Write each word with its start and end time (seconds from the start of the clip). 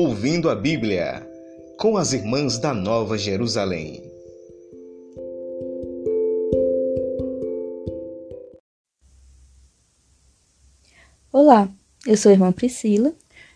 Ouvindo 0.00 0.48
a 0.48 0.54
Bíblia, 0.54 1.28
com 1.76 1.96
as 1.96 2.12
Irmãs 2.12 2.56
da 2.56 2.72
Nova 2.72 3.18
Jerusalém. 3.18 4.00
Olá, 11.32 11.68
eu 12.06 12.16
sou 12.16 12.30
a 12.30 12.32
irmã 12.32 12.52
Priscila. 12.52 13.12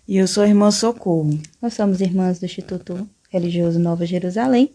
E 0.08 0.16
eu 0.16 0.26
sou 0.26 0.42
a 0.42 0.48
irmã 0.48 0.72
Socorro. 0.72 1.38
Nós 1.62 1.74
somos 1.74 2.00
irmãs 2.00 2.40
do 2.40 2.46
Instituto 2.46 3.08
Religioso 3.30 3.78
Nova 3.78 4.04
Jerusalém. 4.04 4.72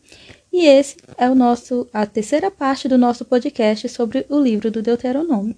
E 0.54 0.65
esse 0.65 0.95
é 1.18 1.29
o 1.29 1.36
nosso, 1.36 1.86
a 1.91 2.05
terceira 2.05 2.49
parte 2.49 2.88
do 2.88 2.97
nosso 2.97 3.25
podcast 3.25 3.89
sobre 3.89 4.25
o 4.29 4.39
livro 4.39 4.71
do 4.71 4.81
Deuteronômio. 4.81 5.54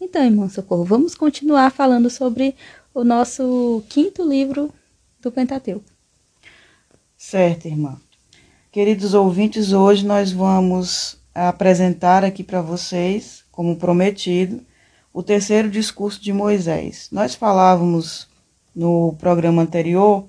Então, 0.00 0.24
irmã 0.24 0.48
Socorro, 0.48 0.84
vamos 0.84 1.16
continuar 1.16 1.72
falando 1.72 2.08
sobre 2.08 2.54
o 2.94 3.02
nosso 3.02 3.82
quinto 3.88 4.22
livro 4.22 4.72
do 5.22 5.30
Pentateuco. 5.30 5.84
Certo, 7.16 7.66
irmã. 7.66 7.98
Queridos 8.70 9.14
ouvintes, 9.14 9.72
hoje 9.72 10.04
nós 10.04 10.32
vamos 10.32 11.16
apresentar 11.34 12.24
aqui 12.24 12.42
para 12.42 12.60
vocês, 12.60 13.44
como 13.52 13.76
prometido, 13.76 14.60
o 15.14 15.22
terceiro 15.22 15.70
discurso 15.70 16.20
de 16.20 16.32
Moisés. 16.32 17.08
Nós 17.12 17.34
falávamos 17.34 18.28
no 18.74 19.14
programa 19.18 19.62
anterior 19.62 20.26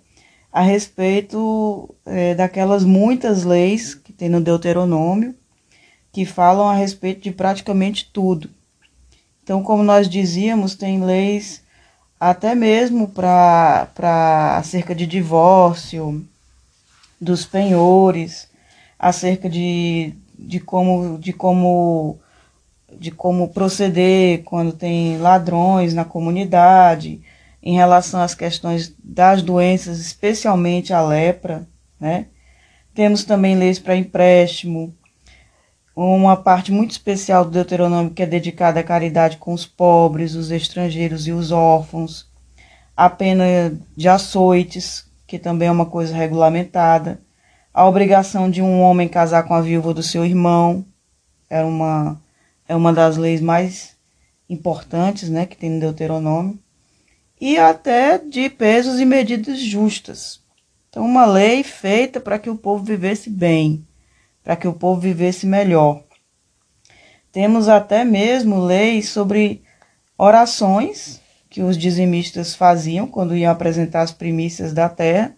a 0.52 0.62
respeito 0.62 1.94
é, 2.05 2.36
daquelas 2.36 2.84
muitas 2.84 3.44
leis 3.44 3.96
que 3.96 4.14
tem 4.14 4.30
no 4.30 4.40
Deuteronômio 4.40 5.34
que 6.12 6.26
falam 6.26 6.68
a 6.68 6.76
respeito 6.76 7.22
de 7.22 7.32
praticamente 7.32 8.12
tudo. 8.14 8.48
Então, 9.41 9.64
como 9.64 9.82
nós 9.82 10.08
dizíamos, 10.08 10.76
tem 10.76 11.04
leis 11.04 11.64
até 12.30 12.55
mesmo 12.55 13.09
para 13.09 14.58
acerca 14.58 14.95
de 14.95 15.05
divórcio, 15.05 16.26
dos 17.20 17.46
penhores, 17.46 18.48
acerca 18.98 19.49
de, 19.49 20.13
de 20.40 20.62
como 20.62 21.18
de 21.20 21.34
como 21.34 22.18
de 22.98 23.12
como 23.12 23.49
proceder 23.49 24.44
quando 24.44 24.71
tem 24.71 25.18
ladrões 25.18 25.94
na 25.94 26.05
comunidade, 26.05 27.21
em 27.62 27.76
relação 27.76 28.21
às 28.21 28.34
questões 28.34 28.96
das 29.04 29.41
doenças, 29.41 29.99
especialmente 29.99 30.94
a 30.94 31.01
lepra, 31.01 31.68
né? 31.99 32.27
Temos 32.94 33.26
também 33.26 33.57
leis 33.57 33.79
para 33.79 33.98
empréstimo, 33.98 34.96
uma 35.96 36.36
parte 36.36 36.72
muito 36.72 36.91
especial 36.91 37.46
do 37.46 37.52
Deuteronômio 37.52 38.12
que 38.12 38.24
é 38.24 38.26
dedicada 38.26 38.80
à 38.80 38.84
caridade 38.84 39.38
com 39.38 39.54
os 39.54 39.66
pobres, 39.66 40.34
os 40.34 40.50
estrangeiros 40.50 41.27
e 41.27 41.32
os 41.32 41.52
órfãos, 41.52 42.27
a 42.98 43.10
pena 43.10 43.46
de 43.96 44.08
açoites, 44.08 45.05
que 45.27 45.38
também 45.38 45.68
é 45.68 45.72
uma 45.72 45.85
coisa 45.85 46.16
regulamentada, 46.16 47.20
a 47.74 47.88
obrigação 47.88 48.50
de 48.50 48.62
um 48.62 48.82
homem 48.82 49.08
casar 49.08 49.44
com 49.44 49.54
a 49.54 49.62
viúva 49.62 49.94
do 49.94 50.04
seu 50.04 50.26
irmão, 50.26 50.85
é 51.50 51.63
uma, 51.63 52.20
é 52.68 52.76
uma 52.76 52.91
das 52.91 53.18
leis 53.18 53.41
mais 53.41 53.96
importantes 54.50 55.30
né, 55.30 55.46
que 55.46 55.57
tem 55.57 55.70
no 55.70 55.80
Deuteronômio, 55.80 56.60
e 57.40 57.57
até 57.57 58.18
de 58.18 58.50
pesos 58.50 59.00
e 59.00 59.05
medidas 59.05 59.60
justas. 59.60 60.40
Então, 60.90 61.04
uma 61.04 61.26
lei 61.26 61.63
feita 61.63 62.20
para 62.20 62.38
que 62.38 62.50
o 62.50 62.55
povo 62.55 62.84
vivesse 62.84 63.30
bem 63.30 63.85
para 64.44 64.56
que 64.56 64.68
o 64.68 64.74
povo 64.74 65.00
vivesse 65.00 65.46
melhor. 65.46 66.03
Temos 67.31 67.68
até 67.68 68.03
mesmo 68.03 68.59
leis 68.59 69.09
sobre 69.09 69.63
orações 70.18 71.22
que 71.50 71.62
os 71.62 71.78
dizimistas 71.78 72.53
faziam 72.56 73.08
quando 73.08 73.35
iam 73.35 73.52
apresentar 73.52 74.02
as 74.02 74.12
primícias 74.12 74.74
da 74.74 74.90
terra, 74.90 75.35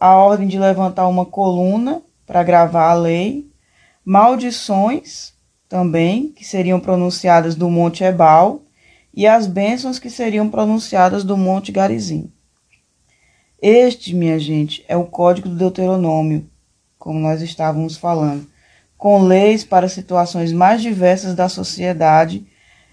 a 0.00 0.14
ordem 0.14 0.46
de 0.46 0.58
levantar 0.58 1.08
uma 1.08 1.24
coluna 1.24 2.02
para 2.26 2.42
gravar 2.42 2.90
a 2.90 2.94
lei, 2.94 3.48
maldições 4.04 5.32
também 5.68 6.28
que 6.28 6.44
seriam 6.44 6.78
pronunciadas 6.78 7.54
do 7.54 7.70
Monte 7.70 8.04
Ebal 8.04 8.62
e 9.14 9.26
as 9.26 9.46
bênçãos 9.46 9.98
que 9.98 10.10
seriam 10.10 10.48
pronunciadas 10.48 11.24
do 11.24 11.36
Monte 11.36 11.72
Garizim. 11.72 12.30
Este, 13.60 14.14
minha 14.14 14.38
gente, 14.38 14.84
é 14.86 14.96
o 14.96 15.06
código 15.06 15.48
do 15.48 15.56
Deuteronômio, 15.56 16.48
como 17.06 17.20
nós 17.20 17.40
estávamos 17.40 17.96
falando, 17.96 18.48
com 18.98 19.22
leis 19.22 19.62
para 19.62 19.88
situações 19.88 20.52
mais 20.52 20.82
diversas 20.82 21.36
da 21.36 21.48
sociedade, 21.48 22.44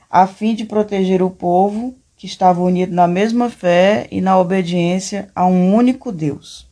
a 0.07 0.27
fim 0.27 0.53
de 0.53 0.65
proteger 0.65 1.23
o 1.23 1.31
povo 1.31 1.95
que 2.15 2.27
estava 2.27 2.61
unido 2.61 2.93
na 2.93 3.07
mesma 3.07 3.49
fé 3.49 4.07
e 4.11 4.21
na 4.21 4.37
obediência 4.37 5.31
a 5.33 5.47
um 5.47 5.73
único 5.73 6.11
Deus. 6.11 6.69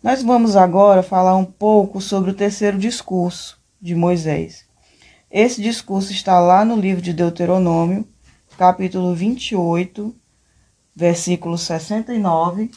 Nós 0.00 0.22
vamos 0.22 0.54
agora 0.54 1.02
falar 1.02 1.34
um 1.34 1.44
pouco 1.44 2.00
sobre 2.00 2.30
o 2.30 2.34
terceiro 2.34 2.78
discurso 2.78 3.60
de 3.80 3.96
Moisés. 3.96 4.64
Esse 5.28 5.60
discurso 5.60 6.12
está 6.12 6.38
lá 6.38 6.64
no 6.64 6.76
livro 6.76 7.02
de 7.02 7.12
Deuteronômio, 7.12 8.06
capítulo 8.56 9.16
28, 9.16 10.14
versículo 10.94 11.58
69 11.58 12.70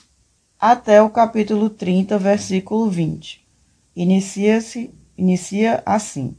até 0.60 1.02
o 1.02 1.10
capítulo 1.10 1.70
30, 1.70 2.18
versículo 2.18 2.90
20. 2.90 3.46
Inicia-se, 3.96 4.94
inicia 5.18 5.84
assim: 5.86 6.36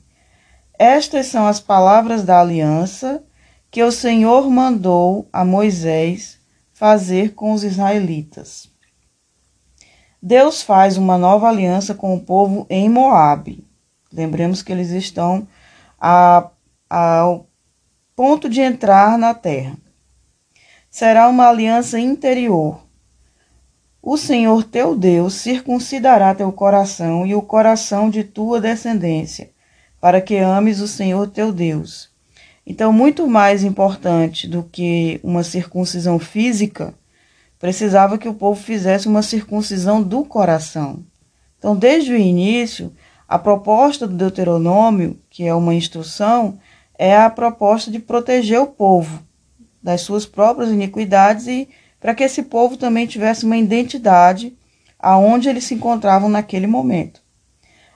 Estas 0.79 1.27
são 1.27 1.47
as 1.47 1.61
palavras 1.61 2.25
da 2.25 2.41
aliança 2.41 3.23
que 3.71 3.83
o 3.83 3.93
Senhor 3.93 4.49
mandou 4.51 5.29
a 5.33 5.45
Moisés 5.45 6.39
fazer 6.73 7.35
com 7.35 7.53
os 7.53 7.65
israelitas. 7.65 8.71
Deus 10.23 10.63
faz 10.63 10.97
uma 10.97 11.17
nova 11.17 11.49
aliança 11.49 11.95
com 11.95 12.15
o 12.15 12.21
povo 12.21 12.67
em 12.69 12.89
Moabe. 12.89 13.67
Lembremos 14.13 14.63
que 14.63 14.73
eles 14.73 14.91
estão 14.91 15.47
a, 16.01 16.51
ao 16.89 17.47
ponto 18.15 18.49
de 18.49 18.61
entrar 18.61 19.19
na 19.19 19.35
terra. 19.35 19.77
Será 20.91 21.29
uma 21.29 21.49
aliança 21.49 22.01
interior 22.01 22.86
o 24.09 24.17
Senhor 24.17 24.63
teu 24.63 24.95
Deus 24.95 25.35
circuncidará 25.35 26.33
teu 26.33 26.53
coração 26.53 27.27
e 27.27 27.35
o 27.35 27.43
coração 27.43 28.09
de 28.09 28.23
tua 28.23 28.61
descendência, 28.61 29.51
para 30.01 30.21
que 30.21 30.37
ames 30.37 30.79
o 30.79 30.87
Senhor 30.87 31.27
teu 31.27 31.53
Deus. 31.53 32.09
Então, 32.65 32.93
muito 32.93 33.27
mais 33.27 33.65
importante 33.65 34.47
do 34.47 34.63
que 34.63 35.19
uma 35.25 35.43
circuncisão 35.43 36.21
física, 36.21 36.95
precisava 37.59 38.17
que 38.17 38.29
o 38.29 38.35
povo 38.35 38.63
fizesse 38.63 39.09
uma 39.09 39.23
circuncisão 39.23 40.01
do 40.01 40.25
coração. 40.25 41.03
Então, 41.59 41.75
desde 41.75 42.13
o 42.13 42.17
início, 42.17 42.93
a 43.27 43.41
proposta 43.41 44.07
do 44.07 44.15
Deuteronômio, 44.15 45.19
que 45.29 45.49
é 45.49 45.53
uma 45.53 45.75
instrução, 45.75 46.61
é 46.97 47.17
a 47.17 47.29
proposta 47.29 47.91
de 47.91 47.99
proteger 47.99 48.61
o 48.61 48.69
povo 48.69 49.21
das 49.83 50.03
suas 50.03 50.25
próprias 50.25 50.71
iniquidades 50.71 51.49
e 51.49 51.69
para 52.01 52.15
que 52.15 52.25
esse 52.25 52.43
povo 52.43 52.77
também 52.77 53.07
tivesse 53.07 53.45
uma 53.45 53.57
identidade 53.57 54.57
aonde 54.99 55.49
eles 55.49 55.65
se 55.65 55.75
encontravam 55.75 56.29
naquele 56.29 56.67
momento. 56.67 57.21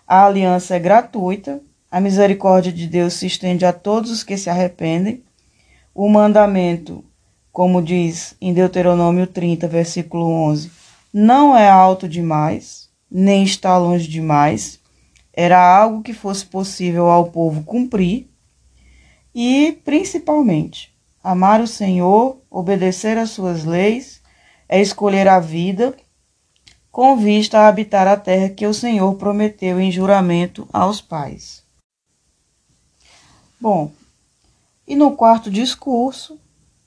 A 0.06 0.26
aliança 0.26 0.74
é 0.74 0.78
gratuita, 0.78 1.62
a 1.90 2.00
misericórdia 2.00 2.72
de 2.72 2.86
Deus 2.86 3.14
se 3.14 3.26
estende 3.26 3.64
a 3.64 3.72
todos 3.72 4.10
os 4.10 4.22
que 4.22 4.36
se 4.36 4.48
arrependem. 4.50 5.24
O 5.94 6.08
mandamento, 6.08 7.04
como 7.52 7.82
diz 7.82 8.34
em 8.40 8.52
Deuteronômio 8.52 9.26
30, 9.26 9.66
versículo 9.66 10.26
11, 10.26 10.70
não 11.12 11.56
é 11.56 11.68
alto 11.68 12.08
demais, 12.08 12.88
nem 13.10 13.42
está 13.42 13.76
longe 13.76 14.06
demais. 14.06 14.78
Era 15.32 15.58
algo 15.58 16.02
que 16.02 16.12
fosse 16.12 16.46
possível 16.46 17.08
ao 17.08 17.26
povo 17.30 17.64
cumprir. 17.64 18.28
E, 19.34 19.78
principalmente, 19.84 20.94
Amar 21.22 21.60
o 21.60 21.66
Senhor, 21.66 22.41
obedecer 22.50 23.19
às 23.19 23.31
suas 23.31 23.64
leis, 23.64 24.22
é 24.68 24.80
escolher 24.80 25.28
a 25.28 25.39
vida 25.39 25.94
com 26.91 27.16
vista 27.16 27.60
a 27.60 27.68
habitar 27.68 28.09
a 28.09 28.16
terra 28.16 28.48
que 28.48 28.66
o 28.66 28.74
Senhor 28.74 29.15
prometeu 29.15 29.80
em 29.80 29.92
juramento 29.92 30.68
aos 30.72 31.00
pais. 31.00 31.62
Bom, 33.60 33.92
e 34.86 34.97
no 34.97 35.15
quarto 35.15 35.50
discurso, 35.50 36.41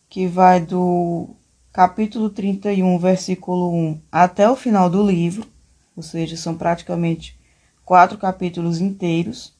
que 0.10 0.28
vai 0.28 0.60
do 0.60 1.30
capítulo 1.72 2.30
31, 2.30 2.98
versículo 3.00 3.72
1 3.72 4.02
até 4.12 4.50
o 4.50 4.56
final 4.56 4.90
do 4.90 5.06
livro, 5.06 5.48
ou 5.96 6.04
seja, 6.04 6.36
são 6.36 6.56
praticamente 6.56 7.40
quatro 7.86 8.18
capítulos 8.18 8.82
inteiros, 8.82 9.54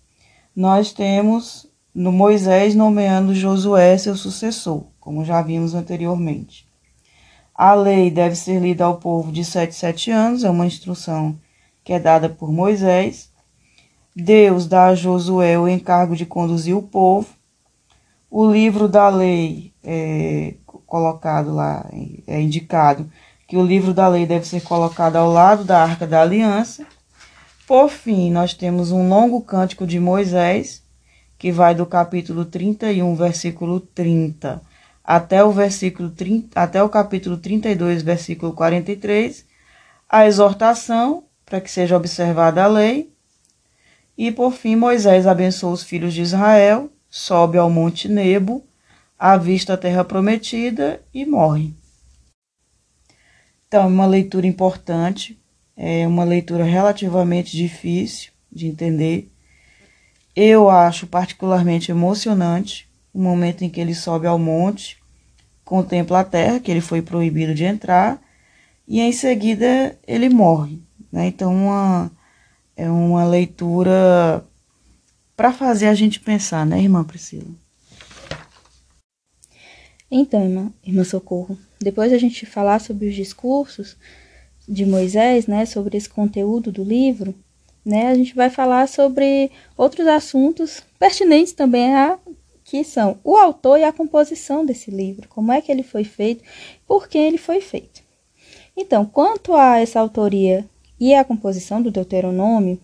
nós 0.56 0.92
temos 0.92 1.68
no 1.94 2.12
Moisés 2.12 2.76
nomeando 2.76 3.36
Josué 3.36 3.98
seu 3.98 4.16
sucessor, 4.16 4.86
como 5.00 5.24
já 5.24 5.42
vimos 5.42 5.76
anteriormente. 5.76 6.68
A 7.56 7.74
lei 7.76 8.10
deve 8.10 8.36
ser 8.36 8.60
lida 8.60 8.86
ao 8.86 8.98
povo 8.98 9.32
de 9.32 9.46
sete 9.46 9.76
sete 9.76 10.10
anos, 10.10 10.44
é 10.44 10.50
uma 10.50 10.66
instrução 10.66 11.38
que 11.84 11.94
é 11.94 12.00
dada 12.00 12.28
por 12.28 12.52
Moisés. 12.52 13.30
Deus 14.16 14.68
dá 14.68 14.88
a 14.88 14.96
Josué 14.96 15.58
o 15.60 15.68
encargo 15.68 16.16
de 16.16 16.26
conduzir 16.26 16.76
o 16.76 16.82
povo. 16.82 17.28
O 18.30 18.50
livro 18.52 18.88
da 18.88 19.10
lei 19.10 19.74
é 19.84 20.56
colocado 20.88 21.54
lá, 21.54 21.88
é 22.28 22.42
indicado 22.42 23.10
que 23.48 23.58
o 23.58 23.66
livro 23.66 23.94
da 23.94 24.08
lei 24.08 24.26
deve 24.26 24.48
ser 24.48 24.62
colocado 24.62 25.16
ao 25.16 25.32
lado 25.32 25.64
da 25.64 25.82
arca 25.84 26.08
da 26.08 26.22
aliança. 26.22 26.86
Por 27.68 27.90
fim, 27.90 28.32
nós 28.32 28.54
temos 28.54 28.92
um 28.92 29.08
longo 29.08 29.42
cântico 29.42 29.88
de 29.88 30.00
Moisés, 30.00 30.83
que 31.44 31.52
vai 31.52 31.76
do 31.76 31.86
capítulo 31.86 32.46
31, 32.46 33.16
versículo 33.16 33.82
30, 33.82 34.62
até 35.04 35.44
o 35.44 35.52
versículo 35.52 36.10
30, 36.10 36.58
até 36.58 36.82
o 36.82 36.88
capítulo 36.88 37.36
32, 37.36 38.02
versículo 38.02 38.54
43, 38.54 39.46
a 40.08 40.26
exortação 40.26 41.26
para 41.46 41.60
que 41.60 41.70
seja 41.70 41.98
observada 41.98 42.64
a 42.64 42.68
lei. 42.68 43.12
E 44.18 44.32
por 44.32 44.54
fim, 44.54 44.78
Moisés 44.78 45.28
abençoa 45.28 45.74
os 45.74 45.84
filhos 45.84 46.14
de 46.14 46.22
Israel, 46.22 46.90
sobe 47.10 47.58
ao 47.58 47.70
monte 47.70 48.08
Nebo, 48.08 48.66
avista 49.20 49.74
a 49.74 49.78
terra 49.78 50.06
prometida 50.06 51.02
e 51.14 51.26
morre. 51.26 51.74
Então, 53.68 53.84
é 53.84 53.88
uma 53.88 54.06
leitura 54.06 54.48
importante, 54.48 55.38
é 55.76 56.08
uma 56.08 56.24
leitura 56.24 56.64
relativamente 56.64 57.52
difícil 57.52 58.32
de 58.50 58.68
entender. 58.68 59.33
Eu 60.36 60.70
acho 60.70 61.06
particularmente 61.06 61.92
emocionante 61.92 62.88
o 63.14 63.22
momento 63.22 63.64
em 63.64 63.70
que 63.70 63.80
ele 63.80 63.94
sobe 63.94 64.26
ao 64.26 64.40
monte, 64.40 64.98
contempla 65.64 66.22
a 66.22 66.24
terra, 66.24 66.60
que 66.60 66.72
ele 66.72 66.82
foi 66.82 67.02
proibido 67.02 67.54
de 67.54 67.64
entrar, 67.64 68.20
e 68.88 69.00
em 69.00 69.12
seguida 69.12 69.98
ele 70.08 70.30
morre. 70.30 70.82
Né? 71.12 71.28
Então, 71.28 71.54
uma, 71.54 72.12
é 72.76 72.90
uma 72.90 73.24
leitura 73.24 74.44
para 75.36 75.54
fazer 75.54 75.88
a 75.88 75.94
gente 75.94 76.20
pensar, 76.20 76.66
né, 76.66 76.80
irmã 76.80 77.04
Priscila? 77.04 77.48
Então, 80.10 80.44
irmã, 80.44 80.72
irmã 80.84 81.04
Socorro, 81.04 81.58
depois 81.80 82.14
a 82.14 82.18
gente 82.18 82.46
falar 82.46 82.80
sobre 82.80 83.08
os 83.08 83.16
discursos 83.16 83.98
de 84.68 84.86
Moisés, 84.86 85.48
né, 85.48 85.66
sobre 85.66 85.98
esse 85.98 86.08
conteúdo 86.08 86.72
do 86.72 86.84
livro, 86.84 87.36
né, 87.86 88.08
a 88.08 88.16
gente 88.16 88.34
vai 88.34 88.50
falar 88.50 88.88
sobre 88.88 89.52
outros 89.78 90.08
assuntos 90.08 90.82
pertinentes 90.98 91.54
também 91.54 91.94
a 91.94 92.18
que 92.64 92.84
são 92.84 93.20
o 93.24 93.36
autor 93.36 93.78
e 93.78 93.84
a 93.84 93.92
composição 93.92 94.66
desse 94.66 94.90
livro, 94.90 95.28
como 95.28 95.52
é 95.52 95.62
que 95.62 95.72
ele 95.72 95.84
foi 95.84 96.04
feito, 96.04 96.44
por 96.88 97.08
que 97.08 97.18
ele 97.18 97.38
foi 97.38 97.60
feito. 97.60 98.02
Então, 98.76 99.06
quanto 99.06 99.54
a 99.54 99.80
essa 99.80 100.00
autoria 100.00 100.66
e 101.00 101.14
a 101.14 101.24
composição 101.24 101.82
do 101.82 101.92
Deuteronômio, 101.92 102.80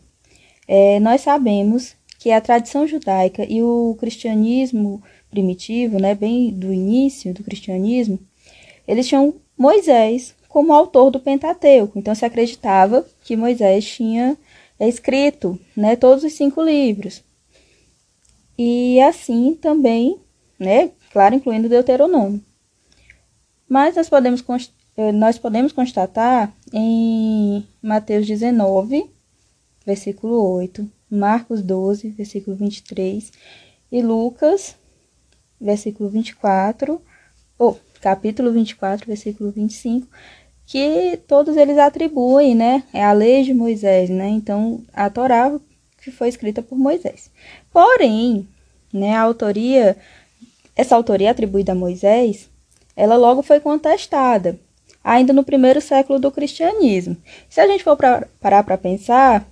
é, 0.68 1.00
nós 1.00 1.22
sabemos 1.22 1.96
que 2.19 2.31
a 2.31 2.42
tradição 2.42 2.86
judaica 2.86 3.46
e 3.50 3.63
o 3.63 3.96
cristianismo 4.00 5.01
primitivo, 5.31 5.98
né, 5.98 6.13
bem 6.13 6.51
do 6.51 6.74
início 6.74 7.34
do 7.34 7.44
cristianismo, 7.44 8.19
eles 8.88 9.07
tinham 9.07 9.36
Moisés 9.57 10.36
como 10.48 10.74
autor 10.74 11.12
do 11.12 11.19
Pentateuco. 11.19 11.98
Então 11.98 12.13
se 12.13 12.25
acreditava 12.25 13.06
que 13.24 13.36
Moisés 13.36 13.86
tinha 13.86 14.38
escrito 14.88 15.60
né, 15.76 15.96
todos 15.96 16.24
os 16.24 16.34
cinco 16.34 16.62
livros. 16.62 17.24
E 18.58 19.00
assim 19.02 19.54
também, 19.56 20.20
né, 20.58 20.92
claro, 21.12 21.36
incluindo 21.36 21.70
Deuteronômio. 21.70 22.42
Mas 23.68 23.96
nós 23.96 24.10
podemos, 24.10 24.44
eh, 24.98 25.12
nós 25.12 25.38
podemos 25.38 25.72
constatar 25.72 26.54
em 26.74 27.66
Mateus 27.81 28.26
19, 28.26 29.10
versículo 29.86 30.56
8, 30.56 30.90
Marcos 31.10 31.62
12, 31.62 32.10
versículo 32.10 32.56
23, 32.56 33.32
e 33.92 34.02
Lucas, 34.02 34.75
versículo 35.60 36.10
24, 36.10 37.02
ou 37.58 37.80
capítulo 38.02 38.52
24, 38.52 39.06
versículo 39.06 39.52
25, 39.52 40.08
que 40.69 41.19
todos 41.27 41.57
eles 41.57 41.80
atribuem, 41.80 42.54
né? 42.54 42.83
É 42.94 43.04
a 43.04 43.12
lei 43.12 43.42
de 43.42 43.56
Moisés, 43.56 44.07
né? 44.07 44.30
Então, 44.30 44.83
a 44.94 45.10
Torá 45.10 45.51
que 46.00 46.12
foi 46.12 46.30
escrita 46.30 46.62
por 46.62 46.77
Moisés. 46.77 47.31
Porém, 47.74 48.48
né, 48.94 49.16
a 49.16 49.21
autoria, 49.21 49.98
essa 50.75 50.95
autoria 50.95 51.31
atribuída 51.31 51.71
a 51.71 51.75
Moisés, 51.75 52.48
ela 52.95 53.18
logo 53.18 53.42
foi 53.42 53.60
contestada, 53.60 54.60
ainda 55.04 55.33
no 55.33 55.44
primeiro 55.44 55.81
século 55.81 56.19
do 56.19 56.31
cristianismo. 56.31 57.18
Se 57.50 57.60
a 57.60 57.68
gente 57.68 57.83
for 57.83 57.98
pra, 57.98 58.27
parar 58.39 58.63
para 58.63 58.77
pensar, 58.77 59.50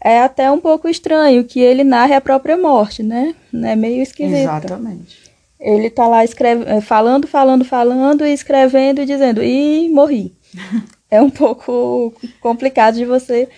é 0.00 0.20
até 0.20 0.48
um 0.48 0.60
pouco 0.60 0.88
estranho 0.88 1.42
que 1.42 1.58
ele 1.58 1.82
narre 1.82 2.14
a 2.14 2.20
própria 2.20 2.56
morte, 2.56 3.02
né? 3.02 3.34
É 3.52 3.74
meio 3.74 4.00
esquisito. 4.00 4.36
Exatamente. 4.36 5.22
Ele 5.58 5.90
tá 5.90 6.06
lá 6.06 6.24
escreve, 6.24 6.64
é, 6.68 6.80
falando, 6.80 7.26
falando, 7.26 7.64
falando, 7.64 8.24
e 8.24 8.32
escrevendo 8.32 9.00
e 9.00 9.06
dizendo, 9.06 9.42
e 9.42 9.88
morri. 9.88 10.32
É 11.10 11.20
um 11.20 11.30
pouco 11.30 12.12
complicado 12.40 12.94
de 12.96 13.04
você 13.04 13.48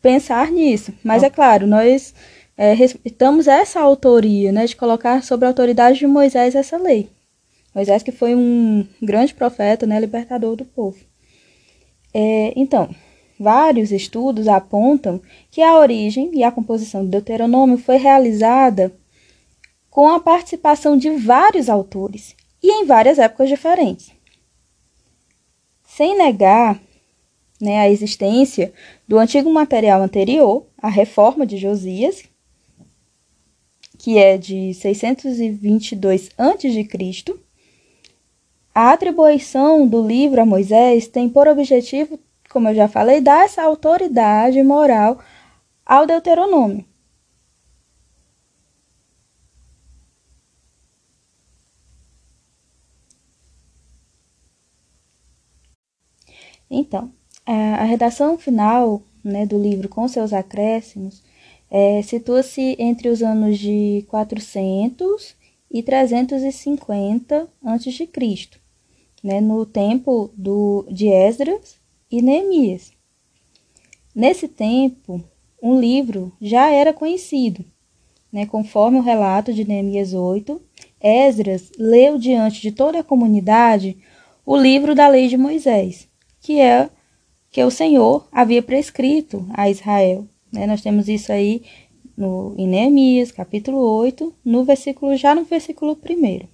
pensar 0.00 0.50
nisso. 0.50 0.92
Mas 1.02 1.22
é 1.22 1.30
claro, 1.30 1.66
nós 1.66 2.14
é, 2.56 2.74
respeitamos 2.74 3.48
essa 3.48 3.80
autoria, 3.80 4.52
né, 4.52 4.66
de 4.66 4.76
colocar 4.76 5.22
sobre 5.22 5.46
a 5.46 5.48
autoridade 5.48 5.98
de 5.98 6.06
Moisés 6.06 6.54
essa 6.54 6.76
lei. 6.76 7.08
Moisés 7.74 8.02
que 8.02 8.12
foi 8.12 8.34
um 8.34 8.86
grande 9.00 9.34
profeta, 9.34 9.86
né, 9.86 9.98
libertador 9.98 10.56
do 10.56 10.64
povo. 10.64 10.98
É, 12.12 12.52
então, 12.54 12.94
vários 13.40 13.90
estudos 13.90 14.46
apontam 14.46 15.20
que 15.50 15.62
a 15.62 15.78
origem 15.78 16.30
e 16.34 16.44
a 16.44 16.52
composição 16.52 17.02
do 17.02 17.10
Deuteronômio 17.10 17.78
foi 17.78 17.96
realizada 17.96 18.92
com 19.90 20.08
a 20.08 20.20
participação 20.20 20.96
de 20.96 21.10
vários 21.10 21.68
autores 21.68 22.36
e 22.62 22.70
em 22.70 22.84
várias 22.84 23.18
épocas 23.18 23.48
diferentes. 23.48 24.11
Sem 25.94 26.16
negar 26.16 26.80
né, 27.60 27.80
a 27.80 27.90
existência 27.90 28.72
do 29.06 29.18
antigo 29.18 29.52
material 29.52 30.00
anterior, 30.00 30.66
a 30.78 30.88
reforma 30.88 31.44
de 31.44 31.58
Josias, 31.58 32.24
que 33.98 34.16
é 34.16 34.38
de 34.38 34.72
622 34.72 36.30
a.C., 36.38 37.34
a 38.74 38.90
atribuição 38.90 39.86
do 39.86 40.00
livro 40.06 40.40
a 40.40 40.46
Moisés 40.46 41.08
tem 41.08 41.28
por 41.28 41.46
objetivo, 41.46 42.18
como 42.48 42.70
eu 42.70 42.74
já 42.74 42.88
falei, 42.88 43.20
dar 43.20 43.44
essa 43.44 43.62
autoridade 43.62 44.62
moral 44.62 45.18
ao 45.84 46.06
Deuteronômio. 46.06 46.86
Então, 56.74 57.12
a, 57.44 57.84
redação 57.84 58.38
final 58.38 59.02
né, 59.22 59.44
do 59.44 59.60
livro, 59.60 59.90
com 59.90 60.08
seus 60.08 60.32
acréscimos, 60.32 61.22
é, 61.70 62.00
situa-se 62.00 62.74
entre 62.78 63.10
os 63.10 63.22
anos 63.22 63.58
de 63.58 64.06
400 64.08 65.36
e 65.70 65.82
350 65.82 67.46
a.C., 67.62 68.08
né, 69.22 69.40
no 69.40 69.66
tempo 69.66 70.30
do, 70.34 70.86
de 70.90 71.08
Esdras 71.08 71.76
e 72.10 72.22
Neemias. 72.22 72.90
Nesse 74.14 74.48
tempo, 74.48 75.22
um 75.62 75.78
livro 75.78 76.32
já 76.40 76.70
era 76.70 76.92
conhecido. 76.92 77.64
Né, 78.32 78.46
conforme 78.46 78.98
o 78.98 79.02
relato 79.02 79.52
de 79.52 79.68
Neemias 79.68 80.14
8, 80.14 80.58
Esdras 80.98 81.70
leu 81.78 82.16
diante 82.16 82.62
de 82.62 82.72
toda 82.72 83.00
a 83.00 83.04
comunidade 83.04 83.98
o 84.44 84.56
livro 84.56 84.94
da 84.94 85.06
lei 85.06 85.28
de 85.28 85.36
Moisés 85.36 86.10
que 86.42 86.60
é 86.60 86.90
que 87.50 87.62
o 87.62 87.70
Senhor 87.70 88.26
havia 88.32 88.62
prescrito 88.62 89.46
a 89.54 89.70
Israel. 89.70 90.26
Né? 90.52 90.66
Nós 90.66 90.82
temos 90.82 91.08
isso 91.08 91.30
aí 91.30 91.62
no, 92.16 92.54
em 92.58 92.66
Neemias, 92.66 93.30
capítulo 93.30 93.78
8, 93.78 94.34
no 94.44 94.64
versículo, 94.64 95.16
já 95.16 95.34
no 95.34 95.44
versículo 95.44 95.96
1. 95.96 96.48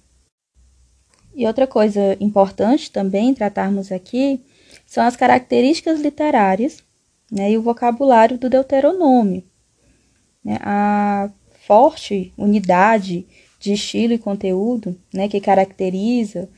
E 1.35 1.47
outra 1.47 1.65
coisa 1.65 2.15
importante 2.19 2.91
também 2.91 3.33
tratarmos 3.33 3.91
aqui 3.91 4.41
são 4.85 5.03
as 5.03 5.15
características 5.15 5.99
literárias 5.99 6.83
né, 7.31 7.51
e 7.51 7.57
o 7.57 7.61
vocabulário 7.61 8.37
do 8.37 8.49
Deuteronômio. 8.49 9.43
Né, 10.43 10.57
a 10.61 11.29
forte 11.65 12.33
unidade 12.37 13.25
de 13.59 13.73
estilo 13.73 14.13
e 14.13 14.19
conteúdo 14.19 14.97
né, 15.13 15.27
que 15.27 15.39
caracteriza 15.39 16.49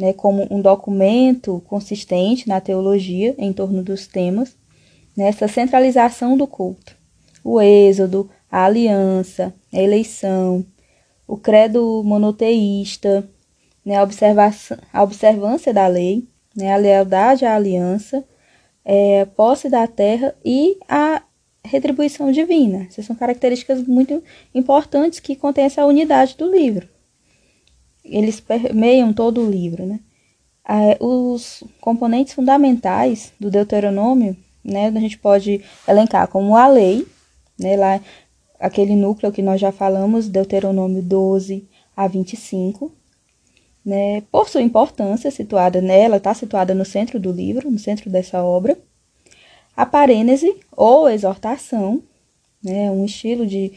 né, 0.00 0.14
como 0.14 0.48
um 0.50 0.62
documento 0.62 1.62
consistente 1.66 2.48
na 2.48 2.58
teologia 2.58 3.34
em 3.36 3.52
torno 3.52 3.82
dos 3.82 4.06
temas, 4.06 4.56
nessa 5.14 5.46
centralização 5.46 6.38
do 6.38 6.46
culto. 6.46 6.96
O 7.44 7.60
êxodo, 7.60 8.30
a 8.50 8.64
aliança, 8.64 9.52
a 9.70 9.78
eleição, 9.78 10.64
o 11.28 11.36
credo 11.36 12.02
monoteísta, 12.02 13.28
né, 13.84 13.96
a, 13.96 14.02
observação, 14.02 14.78
a 14.90 15.02
observância 15.02 15.72
da 15.72 15.86
lei, 15.86 16.26
né, 16.56 16.72
a 16.72 16.76
lealdade 16.76 17.44
à 17.44 17.54
aliança, 17.54 18.24
é, 18.82 19.26
posse 19.26 19.68
da 19.68 19.86
terra 19.86 20.34
e 20.42 20.78
a 20.88 21.22
retribuição 21.62 22.32
divina. 22.32 22.86
Essas 22.88 23.04
são 23.04 23.14
características 23.14 23.86
muito 23.86 24.22
importantes 24.54 25.20
que 25.20 25.36
contêm 25.36 25.64
essa 25.64 25.84
unidade 25.84 26.36
do 26.38 26.50
livro 26.50 26.88
eles 28.04 28.40
permeiam 28.40 29.12
todo 29.12 29.40
o 29.40 29.50
livro, 29.50 29.86
né? 29.86 30.00
É, 30.68 30.96
os 31.00 31.64
componentes 31.80 32.34
fundamentais 32.34 33.32
do 33.40 33.50
Deuteronômio, 33.50 34.36
né, 34.64 34.86
a 34.86 35.00
gente 35.00 35.18
pode 35.18 35.62
elencar 35.88 36.28
como 36.28 36.54
a 36.54 36.68
lei, 36.68 37.06
né, 37.58 37.76
lá 37.76 38.00
aquele 38.58 38.94
núcleo 38.94 39.32
que 39.32 39.42
nós 39.42 39.60
já 39.60 39.72
falamos, 39.72 40.28
Deuteronômio 40.28 41.02
12 41.02 41.66
a 41.96 42.06
25, 42.06 42.92
né, 43.84 44.22
por 44.30 44.48
sua 44.48 44.60
importância 44.60 45.30
situada 45.30 45.80
nela, 45.80 46.18
está 46.18 46.34
situada 46.34 46.74
no 46.74 46.84
centro 46.84 47.18
do 47.18 47.32
livro, 47.32 47.70
no 47.70 47.78
centro 47.78 48.10
dessa 48.10 48.44
obra. 48.44 48.78
A 49.76 49.86
parênese 49.86 50.54
ou 50.76 51.08
exortação, 51.08 52.02
né, 52.62 52.90
um 52.90 53.04
estilo 53.04 53.46
de 53.46 53.72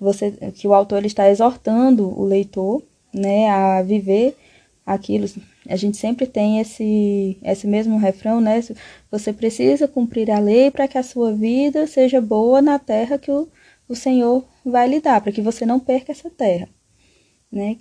você 0.00 0.32
que 0.54 0.66
o 0.66 0.74
autor 0.74 0.98
ele 0.98 1.06
está 1.06 1.28
exortando 1.28 2.08
o 2.18 2.24
leitor, 2.24 2.82
né, 3.12 3.48
a 3.48 3.82
viver 3.82 4.36
aquilo. 4.84 5.28
A 5.68 5.76
gente 5.76 5.96
sempre 5.96 6.26
tem 6.26 6.60
esse 6.60 7.38
esse 7.42 7.66
mesmo 7.66 7.98
refrão, 7.98 8.40
né? 8.40 8.60
Você 9.10 9.32
precisa 9.32 9.86
cumprir 9.86 10.30
a 10.30 10.38
lei 10.38 10.70
para 10.70 10.88
que 10.88 10.98
a 10.98 11.02
sua 11.02 11.32
vida 11.32 11.86
seja 11.86 12.20
boa 12.20 12.60
na 12.60 12.78
terra 12.78 13.18
que 13.18 13.30
o, 13.30 13.48
o 13.88 13.94
Senhor 13.94 14.44
vai 14.64 14.88
lhe 14.88 15.00
dar, 15.00 15.20
para 15.20 15.32
que 15.32 15.42
você 15.42 15.64
não 15.66 15.78
perca 15.78 16.12
essa 16.12 16.30
terra, 16.30 16.68
né? 17.50 17.76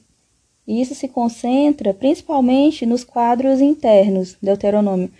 E 0.67 0.81
isso 0.81 0.93
se 0.93 1.07
concentra 1.07 1.93
principalmente 1.93 2.85
nos 2.85 3.03
quadros 3.03 3.61
internos, 3.61 4.37
Deuteronômio 4.41 5.11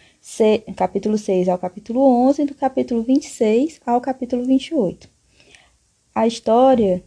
capítulo 0.76 1.18
6 1.18 1.50
ao 1.50 1.58
capítulo 1.58 2.02
11, 2.28 2.46
do 2.46 2.54
capítulo 2.54 3.02
26 3.02 3.82
ao 3.86 4.00
capítulo 4.00 4.46
28. 4.46 5.10
A 6.14 6.28
história, 6.28 7.04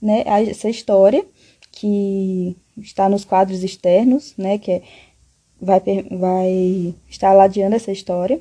né, 0.00 0.22
essa 0.26 0.68
história 0.68 1.24
que 1.72 2.56
está 2.76 3.08
nos 3.08 3.24
quadros 3.24 3.64
externos, 3.64 4.34
né, 4.36 4.58
que 4.58 4.70
é, 4.70 4.82
vai, 5.60 5.80
vai 6.10 6.94
estar 7.08 7.32
ladeando 7.32 7.74
essa 7.74 7.90
história, 7.90 8.40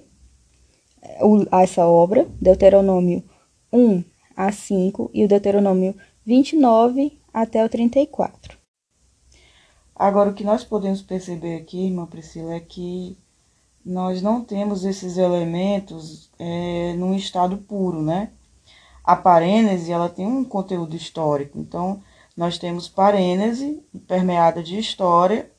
essa 1.51 1.87
obra, 1.87 2.27
Deuteronômio 2.39 3.23
1 3.73 4.03
a 4.35 4.51
5 4.51 5.09
e 5.13 5.23
o 5.23 5.27
Deuteronômio 5.27 5.95
29 6.25 7.17
até 7.33 7.63
o 7.65 7.69
34. 7.69 8.57
Agora, 9.95 10.29
o 10.29 10.33
que 10.33 10.43
nós 10.43 10.63
podemos 10.63 11.01
perceber 11.01 11.55
aqui, 11.55 11.85
irmã 11.85 12.05
Priscila, 12.05 12.55
é 12.55 12.59
que 12.59 13.17
nós 13.85 14.21
não 14.21 14.43
temos 14.43 14.83
esses 14.83 15.17
elementos 15.17 16.29
é, 16.37 16.93
num 16.97 17.15
estado 17.15 17.57
puro, 17.57 18.01
né? 18.01 18.31
A 19.03 19.15
parênese, 19.15 19.91
ela 19.91 20.09
tem 20.09 20.25
um 20.25 20.43
conteúdo 20.43 20.95
histórico, 20.95 21.57
então 21.57 22.01
nós 22.41 22.57
temos 22.57 22.89
parênese 22.89 23.83
permeada 24.07 24.63
de 24.63 24.79
história 24.79 25.51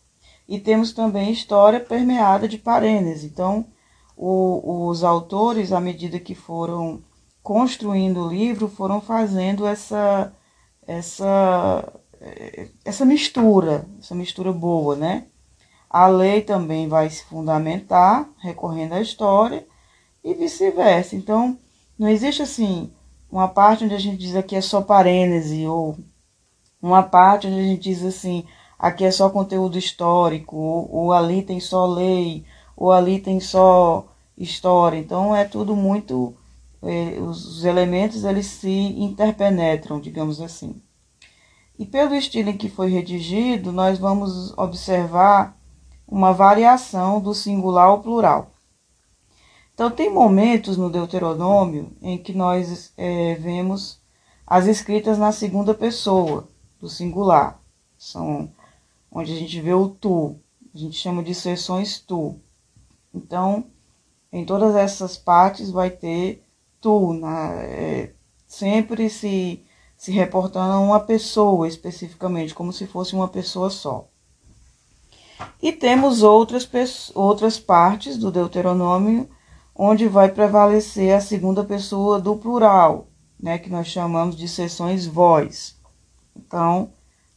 e 0.48 0.58
temos 0.58 0.92
também 0.92 1.30
história 1.30 1.78
permeada 1.78 2.48
de 2.48 2.58
parênese. 2.58 3.28
Então, 3.28 3.64
o, 4.16 4.88
os 4.88 5.04
autores, 5.04 5.70
à 5.70 5.78
medida 5.78 6.18
que 6.18 6.34
foram 6.34 7.00
construindo 7.40 8.24
o 8.24 8.28
livro, 8.28 8.66
foram 8.66 9.00
fazendo 9.00 9.64
essa, 9.64 10.32
essa 10.84 11.88
essa 12.84 13.04
mistura, 13.04 13.86
essa 14.00 14.16
mistura 14.16 14.52
boa, 14.52 14.96
né? 14.96 15.26
A 15.88 16.08
lei 16.08 16.40
também 16.42 16.88
vai 16.88 17.08
se 17.10 17.22
fundamentar 17.26 18.28
recorrendo 18.38 18.94
à 18.94 19.00
história 19.00 19.64
e 20.24 20.34
vice-versa. 20.34 21.14
Então, 21.14 21.56
não 21.96 22.08
existe 22.08 22.42
assim 22.42 22.92
uma 23.30 23.46
parte 23.46 23.84
onde 23.84 23.94
a 23.94 24.00
gente 24.00 24.18
diz 24.18 24.34
aqui 24.34 24.56
é 24.56 24.60
só 24.60 24.82
parênese 24.82 25.64
ou 25.64 25.96
uma 26.82 27.02
parte 27.02 27.46
onde 27.46 27.60
a 27.60 27.62
gente 27.62 27.82
diz 27.82 28.04
assim 28.04 28.44
aqui 28.78 29.04
é 29.04 29.10
só 29.10 29.30
conteúdo 29.30 29.78
histórico 29.78 30.56
ou, 30.56 30.92
ou 30.92 31.12
ali 31.12 31.42
tem 31.42 31.60
só 31.60 31.86
lei 31.86 32.44
ou 32.76 32.90
ali 32.90 33.20
tem 33.20 33.38
só 33.40 34.06
história. 34.36 34.98
Então 34.98 35.34
é 35.34 35.44
tudo 35.44 35.76
muito 35.76 36.34
eh, 36.82 37.18
os 37.20 37.64
elementos 37.64 38.24
eles 38.24 38.46
se 38.46 38.68
interpenetram, 38.70 40.00
digamos 40.00 40.40
assim. 40.40 40.82
E 41.78 41.86
pelo 41.86 42.14
estilo 42.14 42.50
em 42.50 42.56
que 42.56 42.68
foi 42.68 42.90
redigido, 42.90 43.72
nós 43.72 43.98
vamos 43.98 44.56
observar 44.58 45.56
uma 46.06 46.32
variação 46.32 47.20
do 47.20 47.34
singular 47.34 47.86
ao 47.86 48.02
plural. 48.02 48.50
Então, 49.74 49.90
tem 49.90 50.12
momentos 50.12 50.76
no 50.76 50.90
Deuteronômio 50.90 51.90
em 52.02 52.18
que 52.18 52.34
nós 52.34 52.92
é, 52.96 53.34
vemos 53.36 53.98
as 54.46 54.66
escritas 54.66 55.18
na 55.18 55.32
segunda 55.32 55.72
pessoa 55.72 56.46
do 56.82 56.88
singular. 56.90 57.58
São 57.96 58.50
onde 59.10 59.32
a 59.32 59.36
gente 59.36 59.58
vê 59.60 59.72
o 59.72 59.88
tu. 59.88 60.36
A 60.74 60.78
gente 60.78 60.96
chama 60.96 61.22
de 61.22 61.34
sessões 61.34 61.98
tu. 61.98 62.36
Então, 63.14 63.64
em 64.30 64.44
todas 64.44 64.74
essas 64.74 65.16
partes 65.16 65.70
vai 65.70 65.88
ter 65.88 66.44
tu. 66.80 67.14
Na, 67.14 67.54
é, 67.62 68.12
sempre 68.46 69.08
se 69.08 69.64
se 70.02 70.10
reportando 70.10 70.72
a 70.72 70.80
uma 70.80 70.98
pessoa 70.98 71.68
especificamente, 71.68 72.56
como 72.56 72.72
se 72.72 72.88
fosse 72.88 73.14
uma 73.14 73.28
pessoa 73.28 73.70
só. 73.70 74.08
E 75.62 75.70
temos 75.70 76.24
outras, 76.24 76.68
outras 77.14 77.60
partes 77.60 78.18
do 78.18 78.32
Deuteronômio 78.32 79.30
onde 79.72 80.08
vai 80.08 80.28
prevalecer 80.28 81.14
a 81.14 81.20
segunda 81.20 81.62
pessoa 81.62 82.20
do 82.20 82.34
plural, 82.34 83.06
né, 83.40 83.58
que 83.58 83.70
nós 83.70 83.86
chamamos 83.86 84.34
de 84.34 84.48
sessões 84.48 85.06
vós. 85.06 85.80
Então, 86.36 86.90